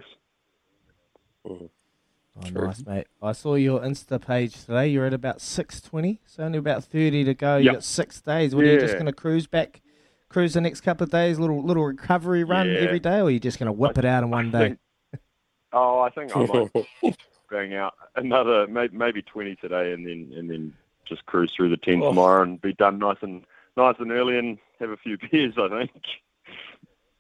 [2.42, 2.68] Oh, True.
[2.68, 3.08] nice, mate.
[3.22, 4.88] I saw your Insta page today.
[4.88, 7.58] You're at about 620, so only about 30 to go.
[7.58, 7.74] You Yep.
[7.76, 8.56] got six days.
[8.56, 9.82] What are you just going to cruise back,
[10.30, 12.80] cruise the next couple of days, little little recovery run Yeah.
[12.80, 14.68] every day, or are you just going to whip it out in one I day?
[14.70, 14.80] think-
[15.74, 16.46] oh, I think I
[17.04, 17.18] might
[17.52, 20.74] bang out another maybe, maybe 20 today and then and then
[21.06, 22.10] just cruise through the 10 Oh.
[22.10, 23.44] tomorrow and be done nice and
[23.76, 25.92] nice and early and have a few beers, I think.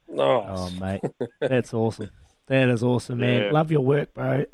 [0.08, 0.46] Nice.
[0.48, 1.02] Oh, mate,
[1.42, 2.10] that's awesome.
[2.48, 3.44] That is awesome, man.
[3.44, 3.52] Yeah.
[3.52, 4.44] Love your work, bro.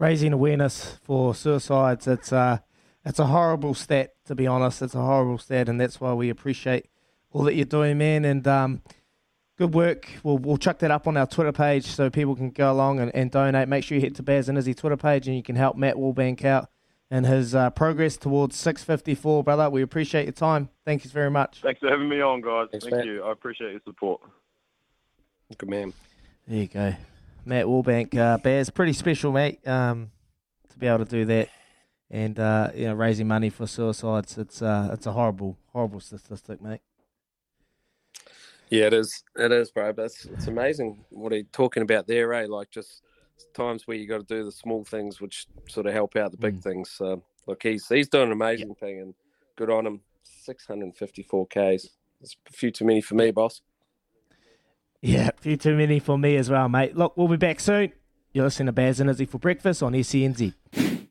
[0.00, 2.06] Raising awareness for suicides.
[2.06, 2.58] It's uh,
[3.04, 4.80] it's a horrible stat, to be honest.
[4.80, 6.86] It's a horrible stat, and that's why we appreciate
[7.32, 8.24] all that you're doing, man.
[8.24, 8.82] And um,
[9.58, 10.08] good work.
[10.22, 13.14] We'll we'll chuck that up on our Twitter page so people can go along and,
[13.14, 13.68] and donate.
[13.68, 15.96] Make sure you hit to Baz and Izzy Twitter page, and you can help Matt
[15.96, 16.70] Walbank out
[17.10, 19.68] in his uh, progress towards 654, brother.
[19.68, 20.70] We appreciate your time.
[20.86, 21.60] Thank you very much.
[21.60, 22.68] Thanks for having me on, guys.
[22.70, 23.04] Thanks, Thank Matt.
[23.04, 23.22] you.
[23.22, 24.22] I appreciate your support.
[25.58, 25.92] Good man.
[26.46, 26.94] There you go.
[27.44, 30.10] Matt Walbank, uh, Bears, pretty special, mate, um,
[30.70, 31.48] to be able to do that.
[32.10, 36.60] And, uh, you know, raising money for suicides, it's, uh, it's a horrible, horrible statistic,
[36.60, 36.80] mate.
[38.68, 39.22] Yeah, it is.
[39.36, 39.92] It is, bro.
[39.92, 42.46] But it's, it's amazing what he's talking about there, eh?
[42.48, 43.02] Like just
[43.54, 46.36] times where you got to do the small things, which sort of help out the
[46.36, 46.62] big Mm.
[46.62, 46.90] things.
[46.90, 49.14] So, look, he's he's doing an amazing thing, and
[49.56, 50.00] good on him.
[50.22, 51.90] Six hundred fifty-four k's.
[52.20, 53.60] It's a few too many for me, boss.
[55.02, 56.96] Yeah, a few too many for me as well, mate.
[56.96, 57.92] Look, we'll be back soon.
[58.32, 60.54] You're listening to Baz and Izzy for breakfast on SENZ.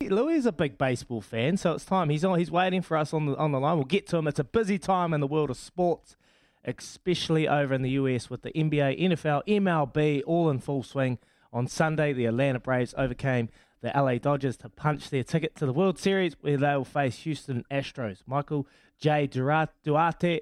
[0.01, 2.09] Louis is a big baseball fan, so it's time.
[2.09, 2.37] He's on.
[2.37, 3.77] He's waiting for us on the on the line.
[3.77, 4.27] We'll get to him.
[4.27, 6.15] It's a busy time in the world of sports,
[6.63, 11.17] especially over in the US with the NBA, NFL, MLB all in full swing.
[11.51, 13.49] On Sunday, the Atlanta Braves overcame
[13.81, 17.19] the LA Dodgers to punch their ticket to the World Series, where they will face
[17.19, 18.19] Houston Astros.
[18.27, 18.67] Michael
[18.99, 19.25] J.
[19.25, 20.41] Duarte Duarte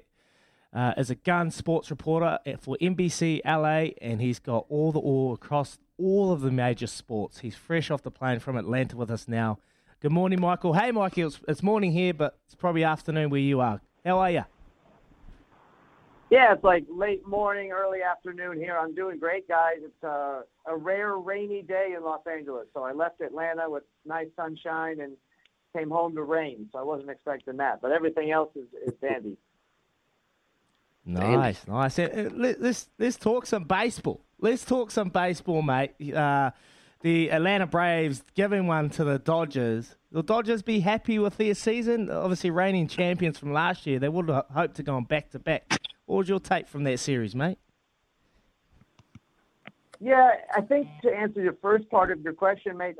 [0.72, 4.98] uh, is a gun sports reporter at- for NBC LA, and he's got all the
[4.98, 7.40] all across all of the major sports.
[7.40, 9.58] He's fresh off the plane from Atlanta with us now.
[10.00, 10.74] Good morning, Michael.
[10.74, 11.26] Hey, Michael.
[11.26, 13.80] It's, it's morning here, but it's probably afternoon where you are.
[14.04, 14.44] How are you?
[16.30, 18.76] Yeah, it's like late morning, early afternoon here.
[18.78, 19.78] I'm doing great, guys.
[19.82, 22.66] It's uh, a rare rainy day in Los Angeles.
[22.74, 25.14] So I left Atlanta with nice sunshine and
[25.74, 26.68] came home to rain.
[26.70, 27.80] So I wasn't expecting that.
[27.80, 29.38] But everything else is, is dandy.
[31.08, 31.96] Nice, nice.
[31.98, 34.20] Let, us let's talk some baseball.
[34.38, 35.94] Let's talk some baseball, mate.
[36.14, 36.50] Uh,
[37.00, 39.96] the Atlanta Braves giving one to the Dodgers.
[40.12, 42.10] Will Dodgers be happy with their season?
[42.10, 43.98] Obviously, reigning champions from last year.
[43.98, 45.80] They would have hoped to go on back to back.
[46.04, 47.58] What was your take from that series, mate?
[49.98, 52.96] Yeah, I think to answer your first part of your question, mate,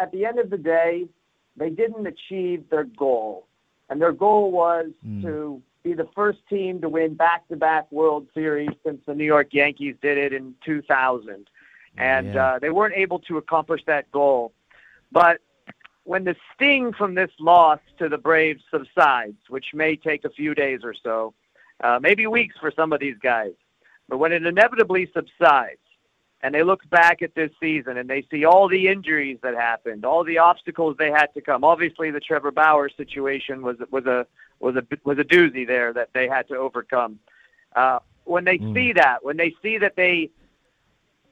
[0.00, 1.08] at the end of the day,
[1.56, 3.46] they didn't achieve their goal.
[3.90, 4.86] And their goal was
[5.22, 9.24] to be the first team to win back to back World Series since the New
[9.24, 11.48] York Yankees did it in 2000.
[11.96, 12.46] And Yeah.
[12.46, 14.52] uh, they weren't able to accomplish that goal.
[15.10, 15.40] But
[16.04, 20.54] when the sting from this loss to the Braves subsides, which may take a few
[20.54, 21.34] days or so,
[21.82, 23.52] uh, maybe weeks for some of these guys,
[24.08, 25.78] but when it inevitably subsides,
[26.42, 30.04] and they look back at this season and they see all the injuries that happened,
[30.04, 31.64] all the obstacles they had to come.
[31.64, 34.26] Obviously, the Trevor Bauer situation was was a
[34.58, 37.18] was a was a doozy there that they had to overcome.
[37.76, 40.30] Uh, when they see that, when they see that they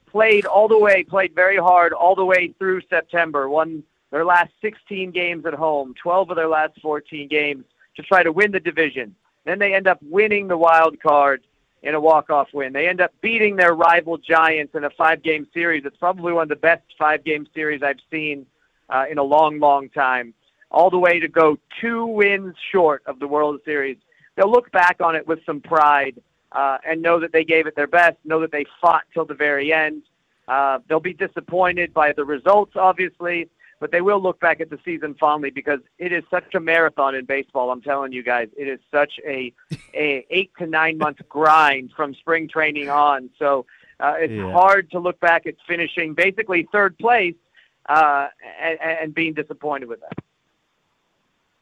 [0.06, 4.50] played all the way, played very hard all the way through September, won their last
[4.62, 7.64] 16 games at home, 12 of their last 14 games
[7.96, 9.14] to try to win the division.
[9.44, 11.42] Then they end up winning the wild card
[11.82, 12.72] in a walk-off win.
[12.72, 15.84] They end up beating their rival Giants in a five-game series.
[15.84, 18.46] It's probably one of the best five-game series I've seen
[18.88, 20.34] uh, in a long, long time.
[20.70, 23.96] All the way to go two wins short of the World Series.
[24.34, 26.20] They'll look back on it with some pride
[26.52, 28.16] uh, and know that they gave it their best.
[28.24, 30.02] Know that they fought till the very end.
[30.46, 33.48] Uh, they'll be disappointed by the results, obviously,
[33.80, 37.14] but they will look back at the season fondly because it is such a marathon
[37.14, 37.70] in baseball.
[37.70, 39.52] I'm telling you guys, it is such a
[39.94, 43.30] a eight to nine month grind from spring training on.
[43.38, 43.66] So
[44.00, 44.52] uh, it's Yeah.
[44.52, 47.34] hard to look back at finishing basically third place
[47.88, 48.28] uh,
[48.60, 50.12] and, and being disappointed with that.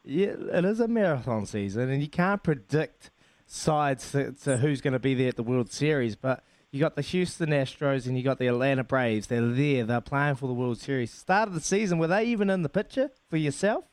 [0.05, 3.11] Yeah, it is a marathon season, and you can't predict
[3.47, 6.15] sides to, to who's going to be there at the World Series.
[6.17, 6.45] But
[6.77, 9.29] you got the Houston Astros and you got the Atlanta Braves.
[9.29, 9.85] They're there.
[9.85, 11.11] They're playing for the World Series.
[11.11, 13.85] Start of the season, were they even in the picture for yourself?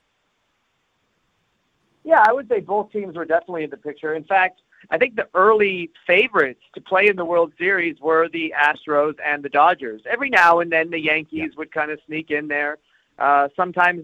[2.04, 4.14] Yeah, I would say both teams were definitely in the picture.
[4.14, 4.60] In fact,
[4.92, 9.42] I think the early favorites to play in the World Series were the Astros and
[9.42, 10.02] the Dodgers.
[10.06, 12.80] Every now and then the Yankees would kind of sneak in there.
[13.18, 14.04] Uh, sometimes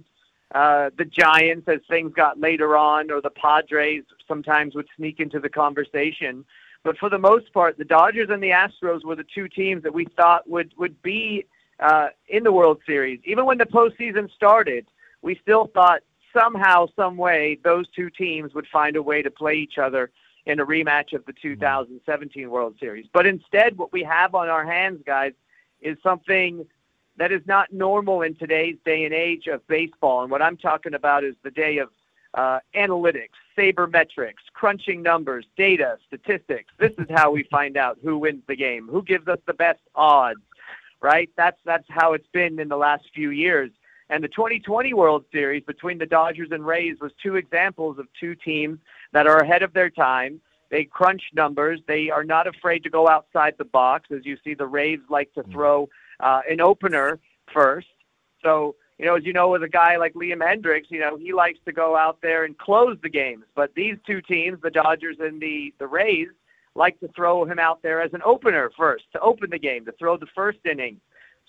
[0.56, 5.42] uh, the Giants, as things got later on, or the Padres sometimes would sneak into
[5.42, 6.46] the conversation.
[6.84, 9.94] But for the most part, the Dodgers and the Astros were the two teams that
[9.94, 11.46] we thought would would be
[11.80, 13.20] uh, in the World Series.
[13.26, 14.86] Even when the postseason started,
[15.22, 16.02] we still thought
[16.38, 20.12] somehow, some way, those two teams would find a way to play each other
[20.46, 23.06] in a rematch of the 2017 World Series.
[23.14, 25.34] But instead, what we have on our hands, guys,
[25.82, 26.66] is something
[27.18, 30.22] that is not normal in today's day and age of baseball.
[30.22, 31.90] And what I'm talking about is the day of
[32.34, 36.72] uh, analytics, sabermetrics, crunching numbers, data, statistics.
[36.80, 39.82] This is how we find out who wins the game, who gives us the best
[39.96, 40.42] odds,
[41.02, 41.30] right?
[41.38, 43.72] That's that's how it's been in the last few years.
[44.12, 48.34] And the 2020 World Series between the Dodgers and Rays was two examples of two
[48.36, 48.80] teams
[49.14, 50.42] that are ahead of their time.
[50.72, 51.80] They crunch numbers.
[51.88, 54.10] They are not afraid to go outside the box.
[54.12, 55.90] As you see, the Rays like to throw
[56.20, 57.20] uh, an opener
[57.54, 57.88] first.
[58.44, 61.32] So, you know, as you know, with a guy like Liam Hendriks, you know, he
[61.32, 63.46] likes to go out there and close the games.
[63.56, 66.28] But these two teams, the Dodgers and the, the Rays,
[66.76, 69.94] like to throw him out there as an opener first, to open the game, to
[69.94, 71.00] throw the first inning.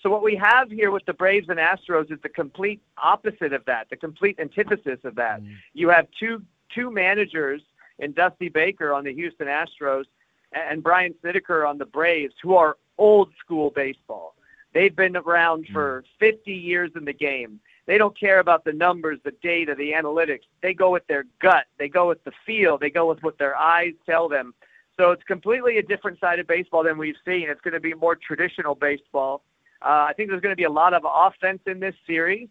[0.01, 3.65] So what we have here with the Braves and Astros is the complete opposite of
[3.65, 5.41] that, the complete antithesis of that.
[5.41, 5.53] Mm-hmm.
[5.73, 6.41] You have two
[6.73, 7.61] two managers
[7.99, 10.05] in Dusty Baker on the Houston Astros
[10.53, 14.35] and Brian Snitker on the Braves who are old school baseball.
[14.73, 17.59] They've been around for 50 years in the game.
[17.87, 20.43] They don't care about the numbers, the data, the analytics.
[20.61, 21.65] They go with their gut.
[21.77, 22.77] They go with the feel.
[22.77, 24.53] They go with what their eyes tell them.
[24.97, 27.49] So it's completely a different side of baseball than we've seen.
[27.49, 29.43] It's going to be more traditional baseball.
[29.81, 32.47] Uh, I think there's going to be a lot of offense in this series.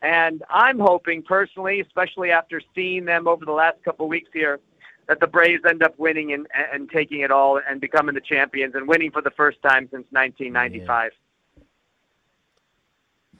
[0.00, 4.60] And I'm hoping personally, especially after seeing them over the last couple of weeks here,
[5.08, 8.74] that the Braves end up winning and, and taking it all and becoming the champions
[8.74, 11.12] and winning for the first time since 1995.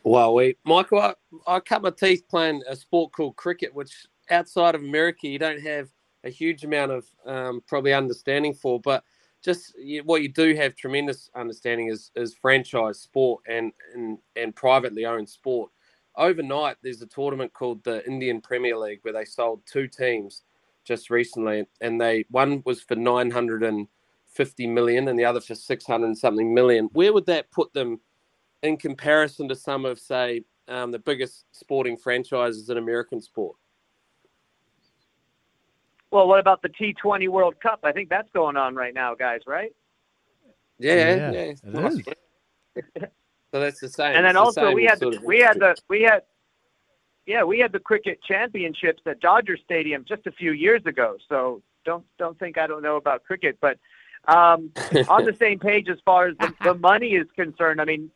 [0.04, 1.14] Well, we, Michael, I,
[1.46, 5.61] I cut my teeth playing a sport called cricket, which outside of America you don't
[5.61, 5.88] have
[6.24, 9.04] a huge amount of um, probably understanding for, but
[9.44, 15.04] just what you do have tremendous understanding is, is franchise sport and, and and privately
[15.06, 15.70] owned sport.
[16.16, 20.42] Overnight, there's a tournament called the Indian Premier League where they sold two teams
[20.84, 26.18] just recently, and they one was for 950 million and the other for 600 and
[26.18, 26.88] something million.
[26.92, 28.00] Where would that put them
[28.62, 33.57] in comparison to some of, say, um, the biggest sporting franchises in American sport?
[36.11, 37.81] Well, what about the T20 World Cup?
[37.85, 39.73] I think that's going on right now, guys, right?
[40.79, 41.53] Yeah, Yeah, yeah.
[41.75, 43.12] it
[43.51, 44.14] So that's the same.
[44.14, 46.23] and then it's the also same we had the, we had the we had
[47.25, 51.16] yeah we had the cricket championships at Dodger Stadium just a few years ago.
[51.31, 53.79] So don't don't think I don't know about cricket, but
[54.27, 54.71] um,
[55.09, 57.81] on the same page as far as the, the money is concerned.
[57.81, 58.11] I mean,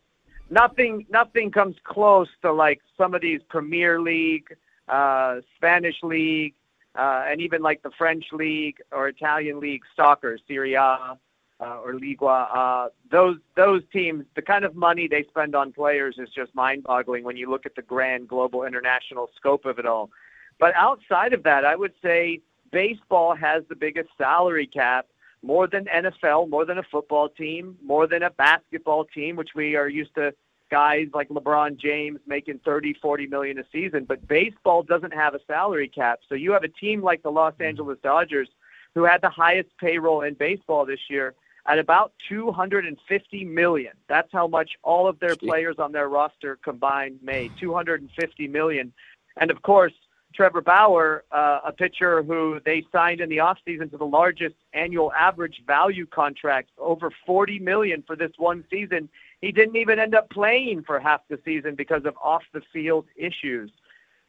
[0.53, 4.55] nothing nothing comes close to like some of these Premier League,
[4.89, 6.55] uh, Spanish League,
[6.95, 11.17] uh, and even like the French League or Italian League soccer, Serie A
[11.63, 12.49] uh, or Ligua.
[12.55, 17.25] Uh, those those teams, the kind of money they spend on players is just mind-boggling
[17.25, 20.11] when you look at the grand global international scope of it all.
[20.59, 25.07] But outside of that, I would say baseball has the biggest salary cap,
[25.43, 29.77] more than NFL, more than a football team, more than a basketball team, which we
[29.77, 30.33] are used to
[30.71, 34.05] guys like LeBron James making 30, 40 million a season.
[34.05, 36.21] But baseball doesn't have a salary cap.
[36.29, 37.65] So you have a team like the Los mm-hmm.
[37.65, 38.49] Angeles Dodgers
[38.95, 41.35] who had the highest payroll in baseball this year
[41.67, 43.93] at about 250 million.
[44.09, 48.93] That's how much all of their players on their roster combined made, 250 million.
[49.37, 49.93] And of course,
[50.35, 55.13] Trevor Bauer, uh, a pitcher who they signed in the offseason to the largest annual
[55.13, 59.09] average value contract, over 40 million for this one season.
[59.41, 63.07] He didn't even end up playing for half the season because of off the field
[63.17, 63.71] issues.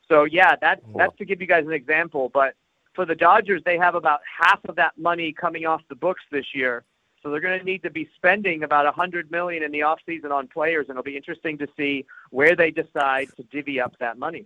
[0.08, 2.30] So yeah, that's that's to give you guys an example.
[2.34, 2.56] But
[2.94, 6.54] for the Dodgers, they have about half of that money coming off the books this
[6.54, 6.84] year.
[7.22, 10.48] So they're going to need to be spending about hundred million in the offseason on
[10.48, 14.46] players, and it'll be interesting to see where they decide to divvy up that money.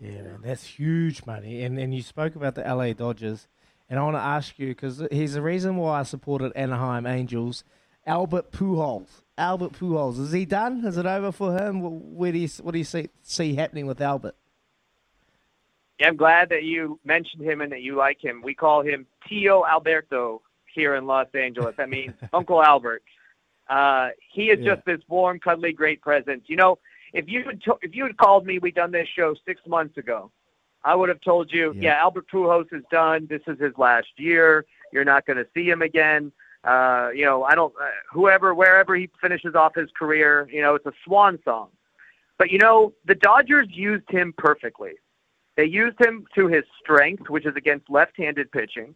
[0.00, 1.62] Yeah, man, that's huge money.
[1.62, 3.48] And and you spoke about the LA Dodgers,
[3.88, 7.64] and I want to ask you because here's the reason why I supported Anaheim Angels.
[8.06, 9.08] Albert Pujols.
[9.36, 10.18] Albert Pujols.
[10.18, 10.84] Is he done?
[10.86, 12.14] Is it over for him?
[12.16, 14.34] Where do you what do you see see happening with Albert?
[16.00, 18.40] Yeah, I'm glad that you mentioned him and that you like him.
[18.42, 21.74] We call him Tio Alberto here in Los Angeles.
[21.76, 23.02] That means Uncle Albert.
[23.68, 24.74] Uh, he is yeah.
[24.74, 26.44] just this warm, cuddly, great presence.
[26.46, 26.78] You know,
[27.12, 29.96] if you had to- if you had called me, we done this show six months
[29.96, 30.30] ago,
[30.84, 33.26] I would have told you, yeah, yeah Albert Pujols is done.
[33.26, 34.64] This is his last year.
[34.92, 36.32] You're not going to see him again.
[36.64, 37.74] Uh, you know, I don't.
[37.80, 41.68] Uh, whoever, wherever he finishes off his career, you know, it's a swan song.
[42.36, 44.92] But you know, the Dodgers used him perfectly.
[45.56, 48.94] They used him to his strength, which is against left-handed pitching.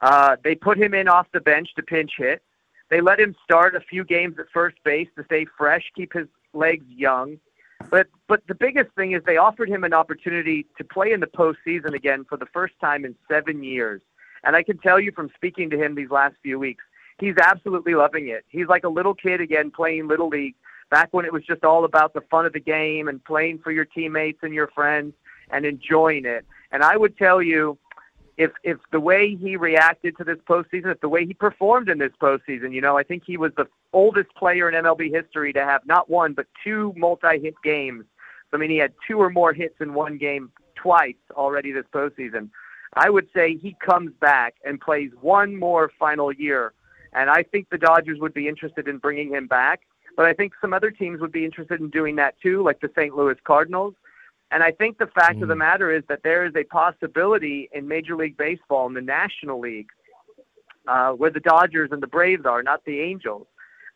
[0.00, 2.42] Uh, they put him in off the bench to pinch hit.
[2.88, 6.28] They let him start a few games at first base to stay fresh, keep his
[6.54, 7.38] legs young.
[7.90, 11.26] But but the biggest thing is they offered him an opportunity to play in the
[11.26, 14.00] postseason again for the first time in seven years.
[14.44, 16.84] And I can tell you from speaking to him these last few weeks,
[17.18, 18.44] he's absolutely loving it.
[18.48, 20.54] He's like a little kid again playing little league
[20.90, 23.72] back when it was just all about the fun of the game and playing for
[23.72, 25.14] your teammates and your friends
[25.50, 26.44] and enjoying it.
[26.70, 27.78] And I would tell you
[28.36, 31.98] if if the way he reacted to this postseason, if the way he performed in
[31.98, 35.64] this postseason, you know, I think he was the oldest player in MLB history to
[35.64, 38.04] have not one but two multi-hit games.
[38.52, 42.50] I mean, he had two or more hits in one game twice already this postseason.
[42.94, 46.74] I would say he comes back and plays one more final year,
[47.14, 49.82] and I think the Dodgers would be interested in bringing him back.
[50.14, 52.90] But I think some other teams would be interested in doing that too, like the
[52.94, 53.14] St.
[53.14, 53.94] Louis Cardinals.
[54.52, 55.42] And I think the fact mm.
[55.42, 55.58] of the mm.
[55.58, 59.88] matter is that there is a possibility in Major League Baseball, in the National League,
[60.86, 63.46] uh, where the Dodgers and the Braves are, not the Angels,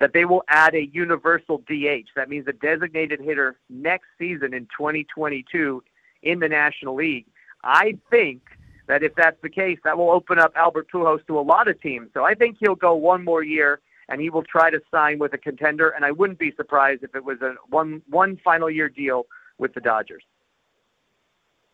[0.01, 2.09] that they will add a universal DH.
[2.17, 5.83] That means a designated hitter next season in 2022
[6.23, 7.27] in the National League.
[7.63, 8.43] I think
[8.89, 11.81] that if that's the case, that will open up Albert Pujols to a lot of
[11.81, 12.09] teams.
[12.15, 15.35] So I think he'll go one more year and he will try to sign with
[15.35, 15.91] a contender.
[15.91, 19.27] And I wouldn't be surprised if it was a one one final year deal
[19.59, 20.23] with the Dodgers.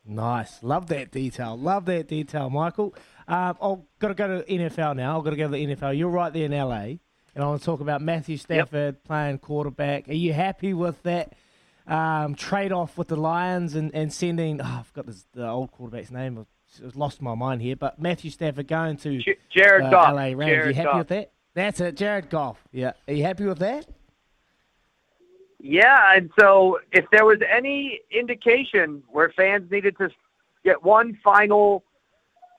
[0.04, 0.62] Nice.
[0.62, 1.56] Love that detail.
[1.56, 2.94] Love that detail, Michael.
[3.28, 5.18] Um, I've got to go to NFL now.
[5.18, 5.96] I've got to go to the NFL.
[5.96, 6.98] You're right there in LA.
[7.34, 9.04] And I want to talk about Matthew Stafford yep.
[9.04, 10.08] playing quarterback.
[10.08, 11.34] Are you happy with that
[11.86, 15.72] um, trade off with the Lions and, and sending, oh, I've got this, the old
[15.72, 16.46] quarterback's name.
[16.84, 17.76] I've lost my mind here.
[17.76, 20.14] But Matthew Stafford going to Jared uh, Goff.
[20.14, 20.44] LA Rams.
[20.44, 20.98] Jared Are you happy Goff.
[20.98, 21.32] with that?
[21.54, 22.62] That's it, Jared Goff.
[22.72, 22.92] Yeah.
[23.06, 23.86] Are you happy with that?
[25.64, 30.10] Yeah, and so if there was any indication where fans needed to
[30.64, 31.84] get one final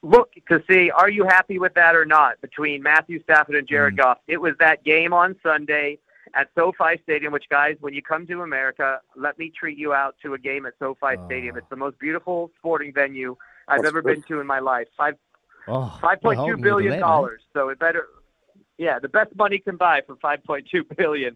[0.04, 3.96] look to see are you happy with that or not between Matthew Stafford and Jared
[3.96, 3.98] mm.
[3.98, 6.00] Goff, it was that game on Sunday
[6.34, 7.34] at SoFi Stadium.
[7.34, 10.66] Which guys, when you come to America, let me treat you out to a game
[10.66, 11.26] at SoFi oh.
[11.26, 11.58] Stadium.
[11.58, 13.36] It's the most beautiful sporting venue
[13.68, 14.16] I've ever good.
[14.16, 14.88] been to in my life.
[14.98, 15.16] Five
[15.68, 17.42] oh, five point two billion dollars.
[17.52, 18.08] So it better.
[18.78, 21.36] Yeah, the best money can buy for five point two billion.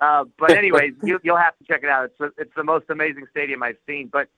[0.00, 2.06] Uh, but anyways, you, you'll have to check it out.
[2.06, 4.08] It's the, it's the most amazing stadium I've seen.
[4.12, 4.28] But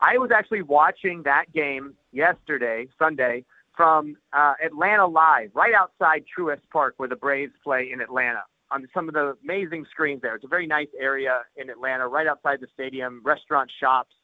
[0.00, 3.44] I was actually watching that game yesterday, Sunday,
[3.76, 8.42] from uh, Atlanta Live, right outside Truist Park, where the Braves play in Atlanta.
[8.70, 10.34] On some of the amazing screens there.
[10.34, 13.20] It's a very nice area in Atlanta, right outside the stadium.
[13.24, 14.14] Restaurant, shops,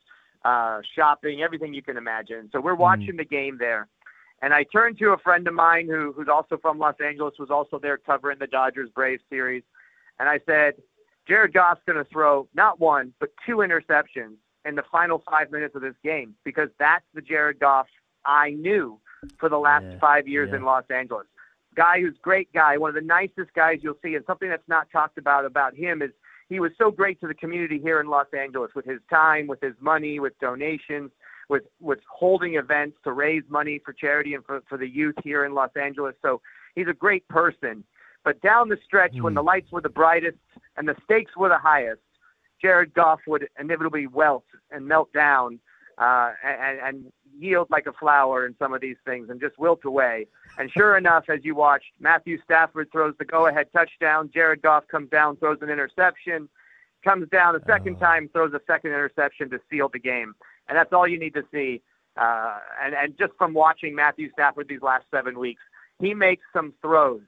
[0.45, 2.49] uh, shopping, everything you can imagine.
[2.53, 2.81] So we're hmm.
[2.81, 3.19] watching mm.
[3.19, 3.87] the game there.
[4.43, 7.51] And I turned to a friend of mine who, who's also from Los Angeles, was
[7.51, 9.63] also there covering the Dodgers Braves series
[10.21, 10.75] and I said,
[11.27, 15.75] Jared Goff's going to throw not one, but two interceptions in the final five minutes
[15.75, 17.87] of this game because that's the Jared Goff
[18.25, 19.01] I knew
[19.39, 20.59] for the last yeah, five years yeah.
[20.59, 21.27] in Los Angeles.
[21.75, 24.91] Guy who's great guy, one of the nicest guys you'll see, and something that's not
[24.93, 26.11] talked about about him is
[26.49, 29.61] he was so great to the community here in Los Angeles with his time, with
[29.61, 31.11] his money, with donations,
[31.49, 35.45] with with holding events to raise money for charity and for, for the youth here
[35.45, 36.15] in Los Angeles.
[36.21, 36.43] So
[36.75, 37.85] he's a great person.
[38.25, 39.23] But down the stretch, mm.
[39.23, 39.49] when the hmm.
[39.49, 40.39] lights were the brightest
[40.77, 42.03] and the stakes were the highest,
[42.61, 45.59] Jared Goff would inevitably wilt and melt down
[45.99, 49.85] uh, and, and yield like a flower in some of these things and just wilt
[49.85, 50.27] away.
[50.59, 54.31] And sure enough, as you watched, Matthew Stafford throws the go-ahead touchdown.
[54.33, 56.49] Jared Goff comes down, throws an interception,
[57.03, 58.05] comes down a second oh.
[58.05, 60.35] time, throws a second interception to seal the game.
[60.69, 61.83] And that's all you need to see.
[62.17, 65.63] Uh, and, and just from watching Matthew Stafford these last seven weeks,
[66.01, 67.23] he makes some throws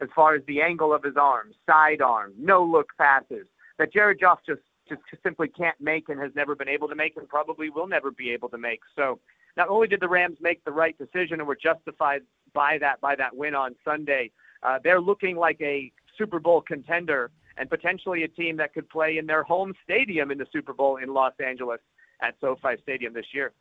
[0.00, 3.46] as far as the angle of his arm, side arm, no look passes
[3.78, 7.16] that Jared Goff just, just simply can't make and has never been able to make
[7.16, 8.80] and probably will never be able to make.
[8.94, 9.18] So
[9.56, 12.22] not only did the Rams make the right decision and were justified
[12.52, 14.30] by that by that win on Sunday.
[14.62, 19.18] Uh, they're looking like a Super Bowl contender and potentially a team that could play
[19.18, 21.80] in their home stadium in the Super Bowl in Los Angeles
[22.20, 23.52] at SoFi Stadium this year.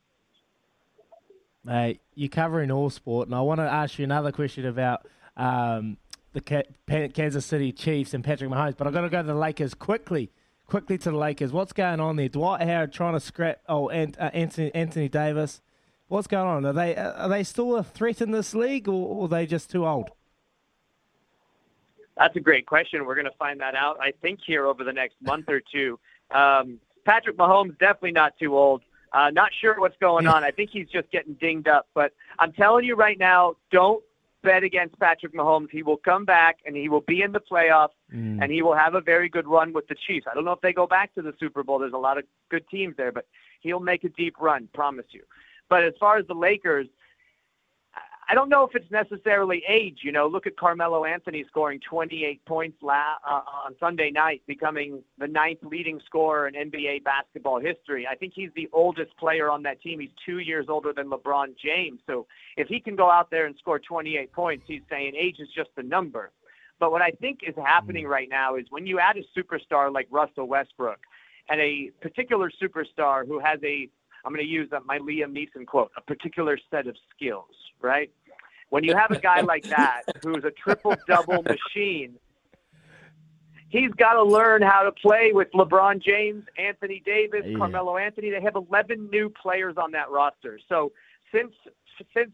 [1.63, 5.97] Mate, you're covering all sport, and I want to ask you another question about um,
[6.35, 9.73] the Kansas City Chiefs and Patrick Mahomes, but I've got to go to the Lakers
[9.73, 10.31] quickly.
[10.67, 11.51] Quickly to the Lakers.
[11.51, 12.27] What's going on there?
[12.27, 13.61] Dwight Howard trying to scrap.
[13.69, 15.61] Oh, and uh, Anthony Anthony Davis.
[16.07, 16.65] What's going on?
[16.65, 19.69] Are they are they still a threat in this league, or, or are they just
[19.69, 20.09] too old?
[22.17, 23.05] That's a great question.
[23.05, 25.99] We're going to find that out, I think, here over the next month or two.
[26.31, 28.81] Um, Patrick Mahomes definitely not too old.
[29.13, 30.43] Uh, not sure what's going on.
[30.43, 31.87] I think he's just getting dinged up.
[31.93, 34.03] But I'm telling you right now, don't
[34.45, 35.69] bet against Patrick Mahomes.
[35.71, 38.41] He will come back and he will be in the playoffs mm.
[38.41, 40.25] and he will have a very good run with the Chiefs.
[40.29, 41.79] I don't know if they go back to the Super Bowl.
[41.79, 43.25] There's a lot of good teams there, but
[43.61, 45.23] he'll make a deep run, promise you.
[45.69, 46.87] But as far as the Lakers,
[48.27, 49.99] I don't know if it's necessarily age.
[50.01, 55.03] You know, look at Carmelo Anthony scoring 28 points la- uh, on Sunday night, becoming
[55.19, 58.07] the ninth leading scorer in NBA basketball history.
[58.07, 59.99] I think he's the oldest player on that team.
[59.99, 61.99] He's two years older than LeBron James.
[62.07, 62.25] So
[62.57, 65.69] if he can go out there and score 28 points, he's saying age is just
[65.77, 66.31] a number.
[66.79, 70.07] But what I think is happening right now is when you add a superstar like
[70.09, 70.99] Russell Westbrook
[71.49, 73.87] and a particular superstar who has a
[74.25, 78.11] I'm going to use that my Liam Neeson quote, a particular set of skills, right?
[78.69, 82.15] When you have a guy like that who's a triple double machine,
[83.69, 87.57] he's got to learn how to play with LeBron James, Anthony Davis, yeah.
[87.57, 88.31] Carmelo Anthony.
[88.31, 90.59] They have 11 new players on that roster.
[90.67, 90.91] So
[91.31, 91.53] since
[92.15, 92.31] since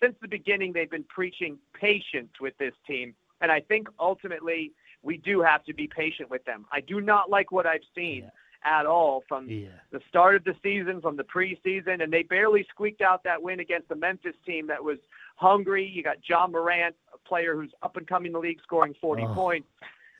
[0.00, 5.16] since the beginning, they've been preaching patience with this team, and I think ultimately we
[5.16, 6.66] do have to be patient with them.
[6.70, 8.24] I do not like what I've seen.
[8.24, 8.30] Yeah
[8.64, 9.68] at all from yeah.
[9.90, 13.60] the start of the season, from the preseason, and they barely squeaked out that win
[13.60, 14.98] against the Memphis team that was
[15.36, 15.86] hungry.
[15.86, 19.22] You got Ja Morant, a player who's up and coming in the league, scoring 40
[19.22, 19.68] oh, points.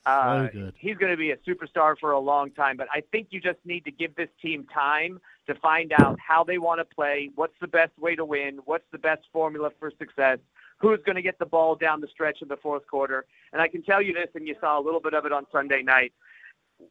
[0.07, 3.28] Uh, so he's going to be a superstar for a long time, but I think
[3.30, 6.84] you just need to give this team time to find out how they want to
[6.84, 10.39] play, what's the best way to win, what's the best formula for success,
[10.78, 13.26] who's going to get the ball down the stretch in the fourth quarter.
[13.53, 15.47] And I can tell you this, and you saw a little bit of it on
[15.53, 16.12] Sunday night.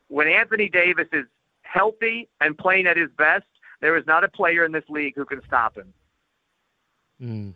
[0.10, 1.26] When Anthony Davis is
[1.72, 3.46] healthy and playing at his best,
[3.82, 5.94] there is not a player in this league who can stop him.
[7.22, 7.54] Mm.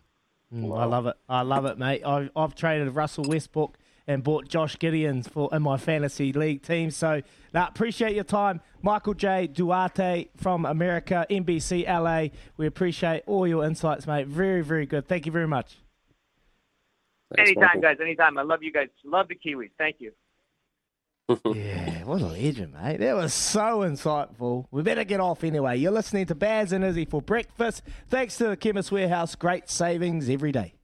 [0.54, 1.16] Mm, I love it.
[1.28, 2.02] I love it, mate.
[2.04, 6.90] I've, I've traded Russell Westbrook and bought Josh Gideons for in my fantasy league team.
[6.90, 7.22] So,
[7.54, 9.46] now appreciate your time, Michael J.
[9.46, 12.34] Duarte from America, NBC LA.
[12.56, 14.26] We appreciate all your insights, mate.
[14.26, 15.08] Very, very good.
[15.08, 15.78] Thank you very much.
[17.34, 17.80] Thanks, anytime, Michael.
[17.82, 17.96] guys.
[18.00, 18.38] Anytime.
[18.38, 18.88] I love you guys.
[19.04, 19.70] Love the Kiwis.
[19.78, 20.12] Thank you
[21.54, 22.98] yeah, what a legend, mate.
[22.98, 24.66] That was so insightful.
[24.70, 25.78] We better get off anyway.
[25.78, 27.82] You're listening to Baz and Izzy for breakfast.
[28.08, 29.34] Thanks to the Chemist Warehouse.
[29.34, 30.74] Great savings every day.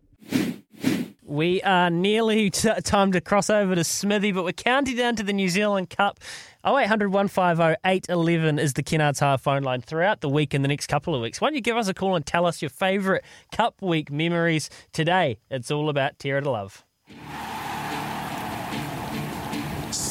[1.29, 5.23] We are nearly t- time to cross over to Smithy, but we're counting down to
[5.23, 6.21] the New Zealand Cup.
[6.67, 11.15] 0800 150 811 is the Kennards phone line throughout the week and the next couple
[11.15, 11.39] of weeks.
[11.39, 13.23] Why don't you give us a call and tell us your favourite
[13.53, 15.39] Cup week memories today?
[15.51, 16.83] It's all about Terror to Love.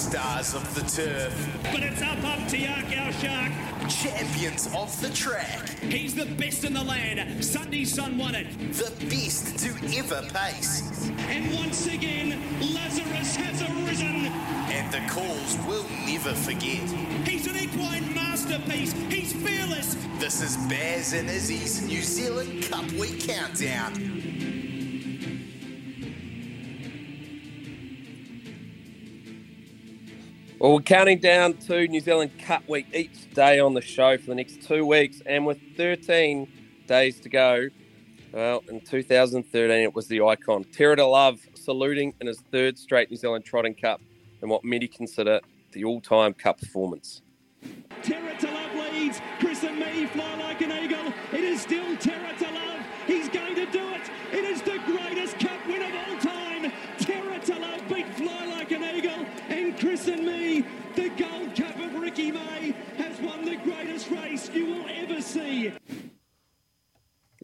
[0.09, 1.59] Stars of the turf.
[1.63, 3.51] But it's up up to Yak, our shark.
[3.89, 5.67] Champions of the track.
[5.81, 7.43] He's the best in the land.
[7.43, 8.47] Sunday Sun won it.
[8.71, 11.09] The best to ever pace.
[11.27, 12.39] And once again,
[12.73, 14.27] Lazarus has arisen.
[14.71, 16.87] And the calls we'll never forget.
[17.27, 18.93] He's an equine masterpiece.
[19.09, 19.97] He's fearless.
[20.19, 24.16] This is Baz and Izzy's New Zealand Cup Week Countdown.
[30.59, 34.25] Well, we're counting down to New Zealand Cup Week each day on the show for
[34.25, 35.21] the next two weeks.
[35.23, 36.51] And with 13
[36.87, 37.69] days to go,
[38.31, 43.11] well, in 2013, it was the icon, Terror to Love, saluting in his third straight
[43.11, 44.01] New Zealand Trotting Cup
[44.41, 45.41] and what many consider
[45.73, 47.21] the all time Cup performance.
[48.01, 49.21] Terror to Love leads.
[49.39, 51.13] Christen Me fly like an eagle.
[51.33, 52.81] It is still Terror to Love.
[53.05, 54.09] He's going to do it.
[54.33, 56.71] It is the greatest Cup win of all time.
[56.97, 59.06] Terror to Love beat Fly like an eagle.
[59.79, 60.65] Christen Me,
[60.95, 65.71] the Gold Cup of Ricky May, has won the greatest race you will ever see.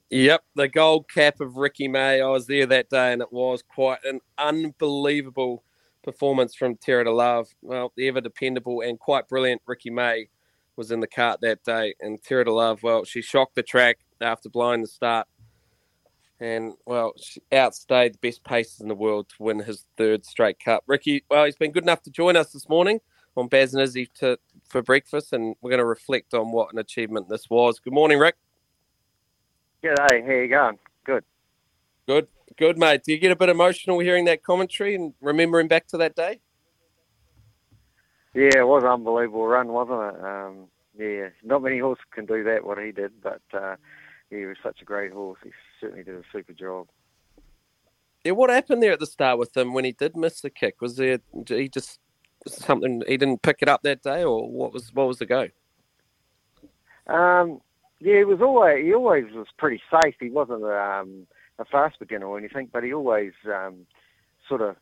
[0.09, 2.21] Yep, the gold cap of Ricky May.
[2.21, 5.63] I was there that day, and it was quite an unbelievable
[6.03, 7.49] performance from Terror to Love.
[7.61, 10.29] Well, the ever dependable and quite brilliant Ricky May
[10.75, 12.81] was in the cart that day, and Terror to Love.
[12.81, 15.27] Well, she shocked the track after blowing the start
[16.43, 20.59] and well, she outstayed the best paces in the world to win his third straight
[20.59, 20.83] cup.
[20.87, 22.99] Ricky, well, he's been good enough to join us this morning
[23.37, 24.37] on Baz and Izzy to,
[24.67, 27.79] for breakfast, and we're going to reflect on what an achievement this was.
[27.79, 28.35] Good morning, Rick.
[29.83, 30.77] G'day, how you going?
[31.05, 31.23] Good.
[32.07, 32.27] Good.
[32.57, 33.03] Good, mate.
[33.05, 36.39] Do you get a bit emotional hearing that commentary and remembering back to that day?
[38.33, 40.23] Yeah, it was an unbelievable run, wasn't it?
[40.23, 40.67] Um,
[40.99, 43.75] yeah, not many horses can do that what he did, but uh,
[44.29, 45.39] he was such a great horse.
[45.43, 45.51] He
[45.83, 46.87] certainly did a super job.
[48.23, 50.81] Yeah, what happened there at the start with him when he did miss the kick?
[50.81, 51.99] Was there he just
[52.47, 55.49] something he didn't pick it up that day, or what was what was the go?
[57.07, 57.59] Um,
[57.99, 60.15] yeah, he was always he always was pretty safe.
[60.19, 61.27] He wasn't um,
[61.59, 63.85] a fast beginner or anything, but he always um,
[64.47, 64.77] sort of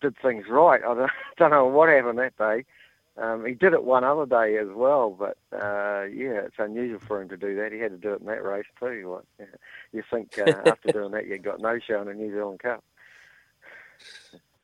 [0.00, 0.80] did things right.
[0.82, 2.64] I don't, don't know what happened that day.
[3.16, 7.22] Um, he did it one other day as well, but uh, yeah, it's unusual for
[7.22, 7.72] him to do that.
[7.72, 9.20] He had to do it in that race too.
[9.38, 9.46] Yeah.
[9.92, 12.82] You think uh, after doing that, you got no show in the New Zealand Cup.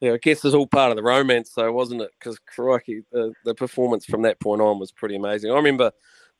[0.00, 2.10] Yeah, I guess it's all part of the romance, though, wasn't it?
[2.18, 5.52] Because crikey, the, the performance from that point on was pretty amazing.
[5.52, 5.92] I remember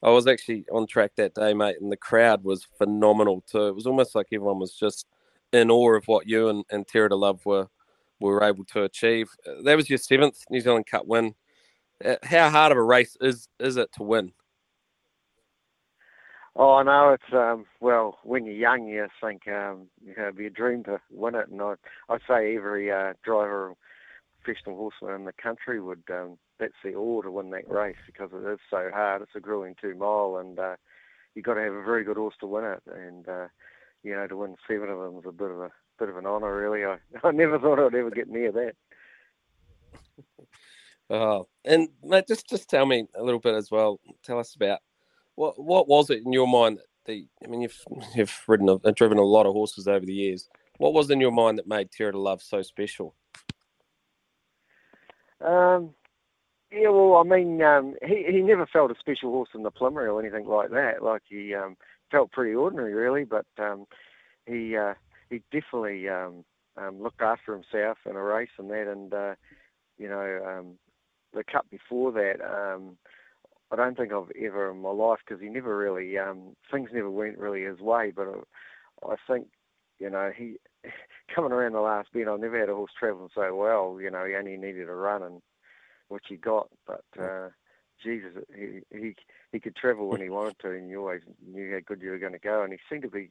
[0.03, 3.69] I was actually on track that day, mate, and the crowd was phenomenal too.
[3.69, 5.07] It was almost like everyone was just
[5.53, 7.69] in awe of what you and, and Terror to Love were
[8.19, 9.31] were able to achieve.
[9.65, 11.35] That was your seventh New Zealand Cup win.
[12.23, 14.33] How hard of a race is is it to win?
[16.57, 20.37] Oh, I know it's um, well when you're young, you think um, you know, it'd
[20.37, 21.75] be a dream to win it, and I
[22.09, 23.75] I'd say every uh, driver,
[24.43, 28.31] professional horseman in the country would um, that's the all to win that race because
[28.33, 29.23] it is so hard.
[29.23, 30.77] It's a grueling two mile, and uh,
[31.35, 33.49] you've got to have a very good horse to win it, and uh,
[34.03, 36.27] you know to win seven of them is a bit of a bit of an
[36.27, 36.85] honour, really.
[36.85, 36.97] I
[37.27, 38.75] I never thought I'd ever get near that.
[41.11, 44.01] Oh, and mate, just just tell me a little bit as well.
[44.23, 44.79] Tell us about
[45.35, 47.79] what what was it in your mind that the I mean you've
[48.15, 50.49] you've ridden a, driven a lot of horses over the years.
[50.79, 53.15] What was in your mind that made Terror to Love so special?
[55.41, 55.95] Um,
[56.71, 60.09] yeah, well, I mean, um, he he never felt a special horse in the preliminary
[60.09, 61.03] or anything like that.
[61.03, 61.77] Like he um,
[62.11, 63.25] felt pretty ordinary, really.
[63.25, 63.87] But um,
[64.47, 64.95] he uh,
[65.29, 66.45] he definitely um,
[66.77, 68.87] um, looked after himself in a race and that.
[68.87, 69.35] And uh,
[69.99, 70.79] you know, um,
[71.35, 72.97] the cup before that, um,
[73.71, 77.11] I don't think I've ever in my life because he never really um, things never
[77.11, 78.13] went really his way.
[78.15, 79.49] But I, I think
[79.99, 80.57] you know he
[81.35, 83.99] coming around the last bend, I've never had a horse travelling so well.
[84.01, 85.43] You know, he only needed a run and
[86.09, 87.51] which he got, but uh,
[88.03, 89.15] Jesus, he he
[89.53, 92.19] he could travel when he wanted to, and you always knew how good you were
[92.19, 93.31] going to go, and he seemed to be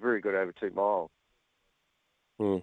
[0.00, 1.10] very good over two miles.
[2.38, 2.58] Hmm.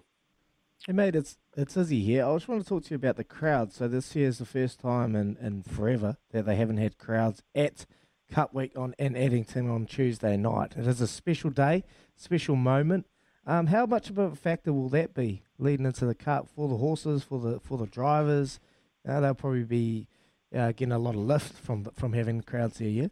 [0.86, 2.24] Hey mate, it's it's Izzy here.
[2.24, 3.72] I just want to talk to you about the crowd.
[3.72, 7.42] So this year is the first time in, in forever that they haven't had crowds
[7.54, 7.84] at
[8.30, 10.74] Cup Week on in Addington on Tuesday night.
[10.76, 11.84] It is a special day,
[12.16, 13.06] special moment.
[13.44, 16.76] Um, how much of a factor will that be leading into the Cup for the
[16.76, 18.60] horses, for the for the drivers?
[19.06, 20.06] Uh, they'll probably be
[20.54, 22.88] uh, getting a lot of lift from from having crowds here.
[22.88, 23.08] Yeah.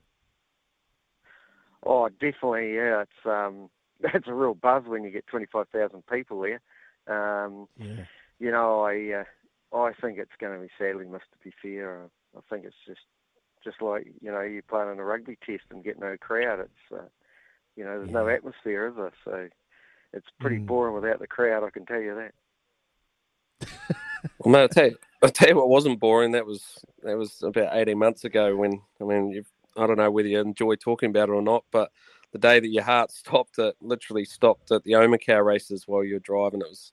[1.84, 2.74] Oh, definitely.
[2.74, 6.60] Yeah, it's um, that's a real buzz when you get twenty five thousand people there.
[7.08, 8.04] Um, yeah.
[8.38, 11.30] You know, I uh, I think it's going to be sadly missed.
[11.32, 13.00] To be fair, I think it's just
[13.64, 16.60] just like you know you playing in a rugby test and get no crowd.
[16.60, 17.08] It's uh,
[17.76, 19.12] you know there's no atmosphere, is there?
[19.24, 19.48] So
[20.12, 20.66] it's pretty Mm.
[20.66, 21.64] boring without the crowd.
[21.64, 22.32] I can tell you that.
[24.38, 26.32] Well, mate, I'll tell you, I'll tell you what wasn't boring.
[26.32, 28.56] That was that was about eighteen months ago.
[28.56, 31.64] When I mean, you've, I don't know whether you enjoy talking about it or not,
[31.70, 31.90] but
[32.32, 36.14] the day that your heart stopped, it literally stopped at the Omakau races while you
[36.14, 36.60] were driving.
[36.60, 36.92] It was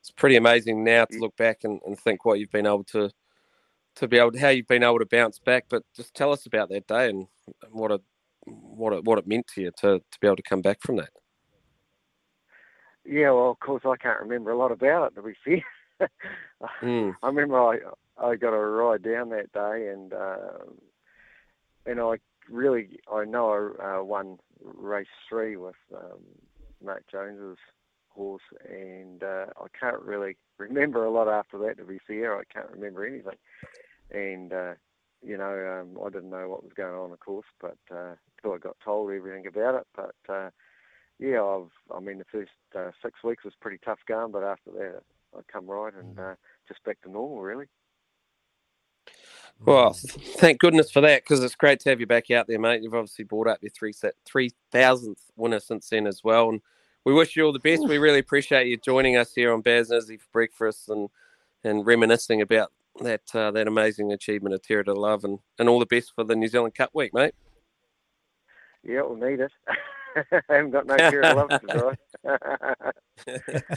[0.00, 3.10] it's pretty amazing now to look back and, and think what you've been able to
[3.96, 5.64] to be able to, how you've been able to bounce back.
[5.68, 7.26] But just tell us about that day and
[7.70, 8.02] what it
[8.46, 10.96] what it what it meant to you to to be able to come back from
[10.96, 11.10] that.
[13.06, 15.14] Yeah, well, of course I can't remember a lot about it.
[15.14, 15.62] To be fair,
[16.82, 17.14] Mm.
[17.22, 17.78] I remember I
[18.18, 20.64] I got a ride down that day, and uh,
[21.86, 22.16] and I
[22.50, 26.20] really I know I uh, won race three with um,
[26.82, 27.58] Mark Jones's
[28.08, 31.78] horse, and uh, I can't really remember a lot after that.
[31.78, 33.38] To be fair, I can't remember anything,
[34.10, 34.74] and uh,
[35.22, 38.52] you know um, I didn't know what was going on, of course, but uh, till
[38.52, 39.86] I got told everything about it.
[39.94, 40.50] But uh,
[41.18, 44.70] yeah, I've I mean the first uh, six weeks was pretty tough going, but after
[44.72, 45.02] that
[45.36, 46.34] I come right and uh,
[46.68, 47.66] just back to normal really.
[49.60, 52.82] Well, thank goodness for that because it's great to have you back out there, mate.
[52.82, 56.60] You've obviously brought up your three set three thousandth winner since then as well, and
[57.04, 57.88] we wish you all the best.
[57.88, 61.08] We really appreciate you joining us here on Baz and Izzy for breakfast and
[61.62, 65.78] and reminiscing about that uh, that amazing achievement of Terror to Love, and, and all
[65.78, 67.34] the best for the New Zealand Cup week, mate.
[68.82, 69.52] Yeah, we'll need it.
[70.32, 71.96] I haven't got no care of love to drive.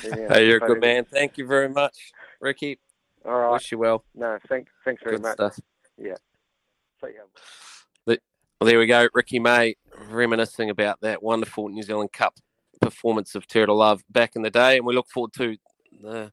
[0.04, 1.06] Yeah, hey, you're a good man.
[1.06, 2.12] Thank you very much,
[2.42, 2.80] Ricky.
[3.28, 3.52] All right.
[3.52, 4.04] Wish you well.
[4.16, 5.34] No, thanks, thanks very Good much.
[5.34, 5.60] stuff.
[5.98, 6.16] Yeah.
[7.04, 7.24] See ya.
[8.06, 8.22] The-
[8.60, 9.76] Well, there we go, Ricky May
[10.10, 12.36] reminiscing about that wonderful New Zealand Cup
[12.82, 15.58] performance of Terror Love back in the day, and we look forward to
[16.02, 16.32] the,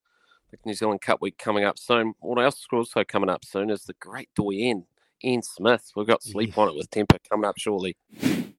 [0.51, 2.15] the New Zealand Cup week coming up soon.
[2.21, 4.85] What else is also coming up soon is the great Doyen,
[5.25, 5.91] Ian Smith.
[5.97, 7.97] We've got sleep on it with Temper coming up shortly.